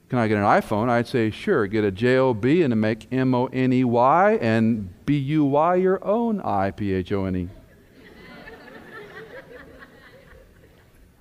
can 0.08 0.18
I 0.18 0.26
get 0.26 0.38
an 0.38 0.42
iPhone? 0.42 0.88
I'd 0.88 1.06
say, 1.06 1.30
sure, 1.30 1.68
get 1.68 1.84
a 1.84 1.92
J 1.92 2.16
O 2.16 2.34
B 2.34 2.62
and 2.62 2.78
make 2.80 3.06
M 3.12 3.32
O 3.32 3.46
N 3.46 3.72
E 3.72 3.84
Y 3.84 4.38
and 4.42 4.92
B 5.06 5.16
U 5.16 5.44
Y 5.44 5.76
your 5.76 6.04
own 6.04 6.40
I 6.40 6.72
P 6.72 6.92
H 6.92 7.12
O 7.12 7.26
N 7.26 7.36
E. 7.36 7.48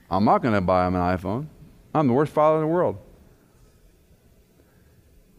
I'm 0.10 0.25
not 0.25 0.41
going 0.41 0.55
to 0.55 0.62
buy 0.62 0.86
them 0.86 0.95
an 0.95 1.17
iPhone. 1.17 1.45
I'm 1.93 2.07
the 2.07 2.13
worst 2.13 2.34
father 2.34 2.55
in 2.55 2.62
the 2.62 2.67
world. 2.73 2.97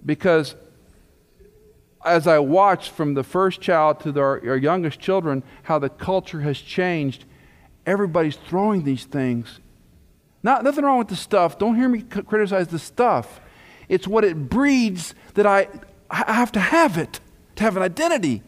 Because 0.06 0.54
as 2.04 2.28
I 2.28 2.38
watch 2.38 2.90
from 2.90 3.14
the 3.14 3.24
first 3.24 3.60
child 3.60 3.98
to 4.00 4.12
the, 4.12 4.20
our, 4.20 4.48
our 4.48 4.56
youngest 4.56 5.00
children 5.00 5.42
how 5.64 5.80
the 5.80 5.88
culture 5.88 6.40
has 6.42 6.58
changed, 6.58 7.24
everybody's 7.84 8.36
throwing 8.36 8.84
these 8.84 9.04
things. 9.04 9.58
Not, 10.42 10.64
nothing 10.64 10.84
wrong 10.84 10.98
with 10.98 11.08
the 11.08 11.16
stuff. 11.16 11.58
Don't 11.58 11.76
hear 11.76 11.88
me 11.88 12.02
criticize 12.02 12.68
the 12.68 12.78
stuff. 12.78 13.40
It's 13.88 14.08
what 14.08 14.24
it 14.24 14.48
breeds 14.48 15.14
that 15.34 15.46
I, 15.46 15.68
I 16.10 16.32
have 16.32 16.52
to 16.52 16.60
have 16.60 16.98
it, 16.98 17.20
to 17.56 17.62
have 17.62 17.76
an 17.76 17.82
identity. 17.82 18.42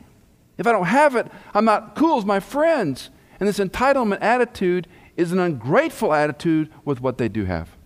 If 0.58 0.66
I 0.66 0.72
don't 0.72 0.86
have 0.86 1.16
it, 1.16 1.26
I'm 1.52 1.64
not 1.64 1.94
cool 1.94 2.18
as 2.18 2.24
my 2.24 2.40
friends. 2.40 3.10
And 3.38 3.48
this 3.48 3.58
entitlement 3.58 4.18
attitude 4.20 4.88
is 5.16 5.32
an 5.32 5.38
ungrateful 5.38 6.12
attitude 6.12 6.72
with 6.84 7.00
what 7.00 7.18
they 7.18 7.28
do 7.28 7.44
have. 7.44 7.76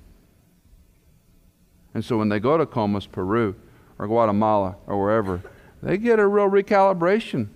And 1.95 2.05
so 2.05 2.19
when 2.19 2.29
they 2.29 2.39
go 2.39 2.57
to 2.57 2.67
Comas, 2.67 3.07
Peru, 3.07 3.57
or 3.99 4.07
Guatemala, 4.07 4.77
or 4.87 5.01
wherever, 5.01 5.43
they 5.83 5.99
get 5.99 6.19
a 6.19 6.27
real 6.27 6.49
recalibration. 6.49 7.49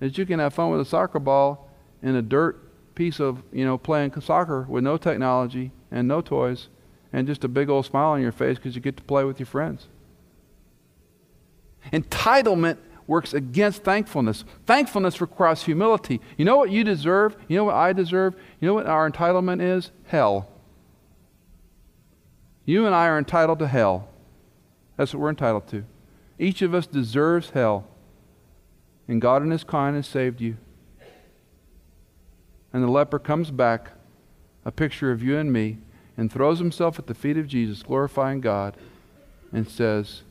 That 0.00 0.16
you 0.16 0.26
can 0.26 0.40
have 0.40 0.54
fun 0.54 0.70
with 0.70 0.80
a 0.80 0.84
soccer 0.84 1.18
ball 1.18 1.70
in 2.02 2.16
a 2.16 2.22
dirt 2.22 2.69
piece 3.00 3.18
of, 3.18 3.42
you 3.50 3.64
know, 3.64 3.78
playing 3.78 4.12
soccer 4.20 4.66
with 4.68 4.84
no 4.84 4.98
technology 4.98 5.72
and 5.90 6.06
no 6.06 6.20
toys 6.20 6.68
and 7.14 7.26
just 7.26 7.42
a 7.42 7.48
big 7.48 7.70
old 7.70 7.86
smile 7.86 8.10
on 8.10 8.20
your 8.20 8.30
face 8.30 8.58
because 8.58 8.74
you 8.74 8.80
get 8.82 8.94
to 8.94 9.02
play 9.02 9.24
with 9.24 9.40
your 9.40 9.46
friends. 9.46 9.86
Entitlement 11.94 12.76
works 13.06 13.32
against 13.32 13.84
thankfulness. 13.84 14.44
Thankfulness 14.66 15.18
requires 15.18 15.62
humility. 15.62 16.20
You 16.36 16.44
know 16.44 16.58
what 16.58 16.70
you 16.70 16.84
deserve? 16.84 17.38
You 17.48 17.56
know 17.56 17.64
what 17.64 17.74
I 17.74 17.94
deserve? 17.94 18.34
You 18.60 18.68
know 18.68 18.74
what 18.74 18.84
our 18.84 19.10
entitlement 19.10 19.62
is? 19.62 19.90
Hell. 20.04 20.50
You 22.66 22.84
and 22.84 22.94
I 22.94 23.06
are 23.06 23.16
entitled 23.16 23.60
to 23.60 23.66
hell. 23.66 24.10
That's 24.98 25.14
what 25.14 25.20
we're 25.22 25.30
entitled 25.30 25.68
to. 25.68 25.84
Each 26.38 26.60
of 26.60 26.74
us 26.74 26.86
deserves 26.86 27.48
hell. 27.48 27.86
And 29.08 29.22
God, 29.22 29.42
in 29.42 29.52
His 29.52 29.64
kindness, 29.64 30.06
saved 30.06 30.42
you. 30.42 30.58
And 32.72 32.82
the 32.82 32.88
leper 32.88 33.18
comes 33.18 33.50
back, 33.50 33.92
a 34.64 34.70
picture 34.70 35.10
of 35.10 35.22
you 35.22 35.36
and 35.36 35.52
me, 35.52 35.78
and 36.16 36.30
throws 36.30 36.58
himself 36.58 36.98
at 36.98 37.06
the 37.06 37.14
feet 37.14 37.36
of 37.36 37.48
Jesus, 37.48 37.82
glorifying 37.82 38.40
God, 38.40 38.76
and 39.52 39.68
says, 39.68 40.22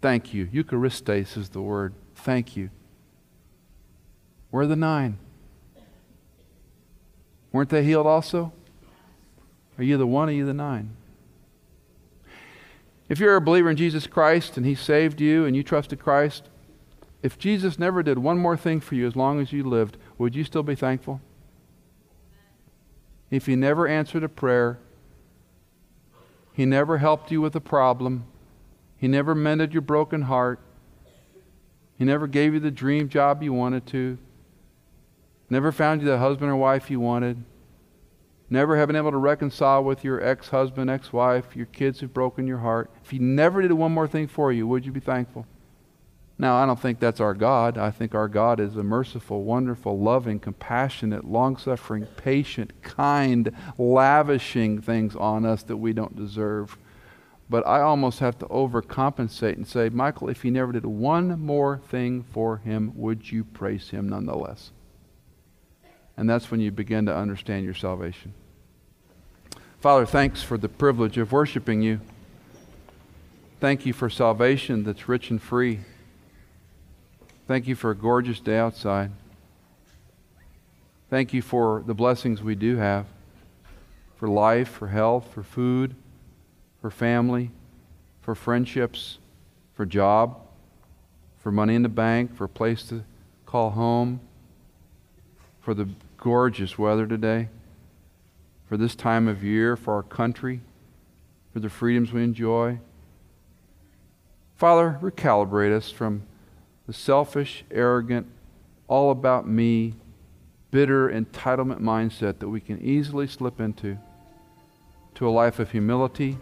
Thank 0.00 0.32
you. 0.32 0.46
Eucharistes 0.46 1.36
is 1.36 1.50
the 1.50 1.60
word. 1.60 1.94
Thank 2.14 2.56
you. 2.56 2.70
Where 4.50 4.62
are 4.62 4.66
the 4.66 4.76
nine? 4.76 5.18
Weren't 7.52 7.68
they 7.68 7.84
healed 7.84 8.06
also? 8.06 8.52
Are 9.76 9.84
you 9.84 9.96
the 9.96 10.06
one 10.06 10.28
are 10.28 10.32
you 10.32 10.46
the 10.46 10.54
nine? 10.54 10.96
If 13.08 13.18
you're 13.18 13.36
a 13.36 13.40
believer 13.40 13.70
in 13.70 13.76
Jesus 13.76 14.06
Christ 14.06 14.56
and 14.56 14.64
He 14.64 14.74
saved 14.74 15.20
you 15.20 15.44
and 15.44 15.56
you 15.56 15.62
trusted 15.62 15.98
Christ, 15.98 16.48
if 17.22 17.38
Jesus 17.38 17.78
never 17.78 18.02
did 18.02 18.18
one 18.18 18.38
more 18.38 18.56
thing 18.56 18.80
for 18.80 18.94
you 18.94 19.06
as 19.06 19.16
long 19.16 19.40
as 19.40 19.52
you 19.52 19.64
lived, 19.64 19.96
would 20.16 20.34
you 20.34 20.44
still 20.44 20.62
be 20.62 20.74
thankful? 20.74 21.20
If 23.30 23.46
He 23.46 23.56
never 23.56 23.86
answered 23.86 24.24
a 24.24 24.28
prayer, 24.28 24.78
He 26.52 26.66
never 26.66 26.98
helped 26.98 27.30
you 27.30 27.40
with 27.40 27.54
a 27.54 27.60
problem, 27.60 28.24
He 28.96 29.08
never 29.08 29.34
mended 29.34 29.72
your 29.72 29.82
broken 29.82 30.22
heart, 30.22 30.60
He 31.96 32.04
never 32.04 32.26
gave 32.26 32.54
you 32.54 32.60
the 32.60 32.70
dream 32.70 33.08
job 33.08 33.42
you 33.42 33.52
wanted 33.52 33.86
to, 33.88 34.18
never 35.48 35.70
found 35.72 36.02
you 36.02 36.08
the 36.08 36.18
husband 36.18 36.50
or 36.50 36.56
wife 36.56 36.90
you 36.90 36.98
wanted, 36.98 37.44
never 38.48 38.76
have 38.76 38.88
been 38.88 38.96
able 38.96 39.12
to 39.12 39.16
reconcile 39.16 39.84
with 39.84 40.02
your 40.02 40.20
ex 40.22 40.48
husband, 40.48 40.90
ex 40.90 41.12
wife, 41.12 41.54
your 41.54 41.66
kids 41.66 42.00
who've 42.00 42.12
broken 42.12 42.46
your 42.46 42.58
heart, 42.58 42.90
if 43.04 43.10
He 43.10 43.20
never 43.20 43.62
did 43.62 43.72
one 43.72 43.92
more 43.92 44.08
thing 44.08 44.26
for 44.26 44.52
you, 44.52 44.66
would 44.66 44.84
you 44.84 44.92
be 44.92 45.00
thankful? 45.00 45.46
Now, 46.40 46.56
I 46.56 46.64
don't 46.64 46.80
think 46.80 47.00
that's 47.00 47.20
our 47.20 47.34
God. 47.34 47.76
I 47.76 47.90
think 47.90 48.14
our 48.14 48.26
God 48.26 48.60
is 48.60 48.74
a 48.74 48.82
merciful, 48.82 49.44
wonderful, 49.44 50.00
loving, 50.00 50.40
compassionate, 50.40 51.24
long 51.24 51.58
suffering, 51.58 52.06
patient, 52.16 52.72
kind, 52.80 53.54
lavishing 53.76 54.80
things 54.80 55.14
on 55.14 55.44
us 55.44 55.62
that 55.64 55.76
we 55.76 55.92
don't 55.92 56.16
deserve. 56.16 56.78
But 57.50 57.66
I 57.66 57.82
almost 57.82 58.20
have 58.20 58.38
to 58.38 58.46
overcompensate 58.46 59.56
and 59.56 59.68
say, 59.68 59.90
Michael, 59.90 60.30
if 60.30 60.40
he 60.40 60.48
never 60.48 60.72
did 60.72 60.86
one 60.86 61.38
more 61.38 61.76
thing 61.90 62.22
for 62.22 62.56
him, 62.56 62.92
would 62.94 63.30
you 63.30 63.44
praise 63.44 63.90
him 63.90 64.08
nonetheless? 64.08 64.70
And 66.16 66.26
that's 66.30 66.50
when 66.50 66.60
you 66.60 66.70
begin 66.70 67.04
to 67.04 67.14
understand 67.14 67.66
your 67.66 67.74
salvation. 67.74 68.32
Father, 69.80 70.06
thanks 70.06 70.42
for 70.42 70.56
the 70.56 70.70
privilege 70.70 71.18
of 71.18 71.32
worshiping 71.32 71.82
you. 71.82 72.00
Thank 73.60 73.84
you 73.84 73.92
for 73.92 74.08
salvation 74.08 74.84
that's 74.84 75.06
rich 75.06 75.28
and 75.28 75.42
free. 75.42 75.80
Thank 77.50 77.66
you 77.66 77.74
for 77.74 77.90
a 77.90 77.96
gorgeous 77.96 78.38
day 78.38 78.58
outside. 78.58 79.10
Thank 81.08 81.32
you 81.32 81.42
for 81.42 81.82
the 81.84 81.94
blessings 81.94 82.44
we 82.44 82.54
do 82.54 82.76
have 82.76 83.06
for 84.14 84.28
life, 84.28 84.68
for 84.68 84.86
health, 84.86 85.32
for 85.34 85.42
food, 85.42 85.96
for 86.80 86.92
family, 86.92 87.50
for 88.22 88.36
friendships, 88.36 89.18
for 89.74 89.84
job, 89.84 90.40
for 91.40 91.50
money 91.50 91.74
in 91.74 91.82
the 91.82 91.88
bank, 91.88 92.36
for 92.36 92.44
a 92.44 92.48
place 92.48 92.84
to 92.84 93.02
call 93.46 93.70
home, 93.70 94.20
for 95.60 95.74
the 95.74 95.88
gorgeous 96.18 96.78
weather 96.78 97.04
today, 97.04 97.48
for 98.68 98.76
this 98.76 98.94
time 98.94 99.26
of 99.26 99.42
year, 99.42 99.76
for 99.76 99.94
our 99.94 100.04
country, 100.04 100.60
for 101.52 101.58
the 101.58 101.68
freedoms 101.68 102.12
we 102.12 102.22
enjoy. 102.22 102.78
Father, 104.54 105.00
recalibrate 105.02 105.76
us 105.76 105.90
from 105.90 106.22
the 106.90 106.94
selfish, 106.94 107.64
arrogant, 107.70 108.26
all 108.88 109.12
about 109.12 109.46
me, 109.46 109.94
bitter 110.72 111.08
entitlement 111.08 111.78
mindset 111.78 112.40
that 112.40 112.48
we 112.48 112.58
can 112.58 112.82
easily 112.82 113.28
slip 113.28 113.60
into 113.60 113.96
to 115.14 115.28
a 115.28 115.30
life 115.30 115.60
of 115.60 115.70
humility, 115.70 116.36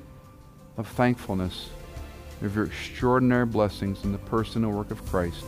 of 0.79 0.89
thankfulness, 0.89 1.69
of 2.41 2.57
your 2.57 2.65
extraordinary 2.65 3.45
blessings 3.45 4.05
in 4.05 4.13
the 4.13 4.17
person 4.17 4.65
and 4.65 4.75
work 4.75 4.91
of 4.91 5.05
Christ. 5.05 5.45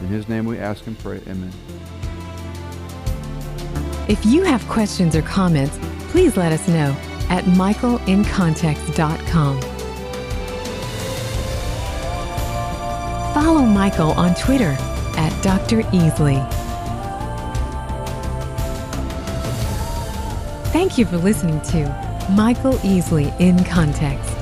In 0.00 0.08
his 0.08 0.28
name 0.28 0.46
we 0.46 0.58
ask 0.58 0.84
and 0.88 0.98
pray. 0.98 1.20
Amen. 1.28 1.52
If 4.08 4.26
you 4.26 4.42
have 4.42 4.66
questions 4.66 5.14
or 5.14 5.22
comments, 5.22 5.78
please 6.10 6.36
let 6.36 6.50
us 6.50 6.66
know 6.66 6.96
at 7.30 7.44
michaelincontext.com. 7.44 9.73
Follow 13.34 13.62
Michael 13.62 14.12
on 14.12 14.32
Twitter 14.36 14.76
at 15.16 15.42
Dr. 15.42 15.82
Easley. 15.90 16.38
Thank 20.72 20.98
you 20.98 21.04
for 21.04 21.16
listening 21.16 21.60
to 21.62 22.28
Michael 22.30 22.74
Easley 22.74 23.34
in 23.40 23.64
Context. 23.64 24.33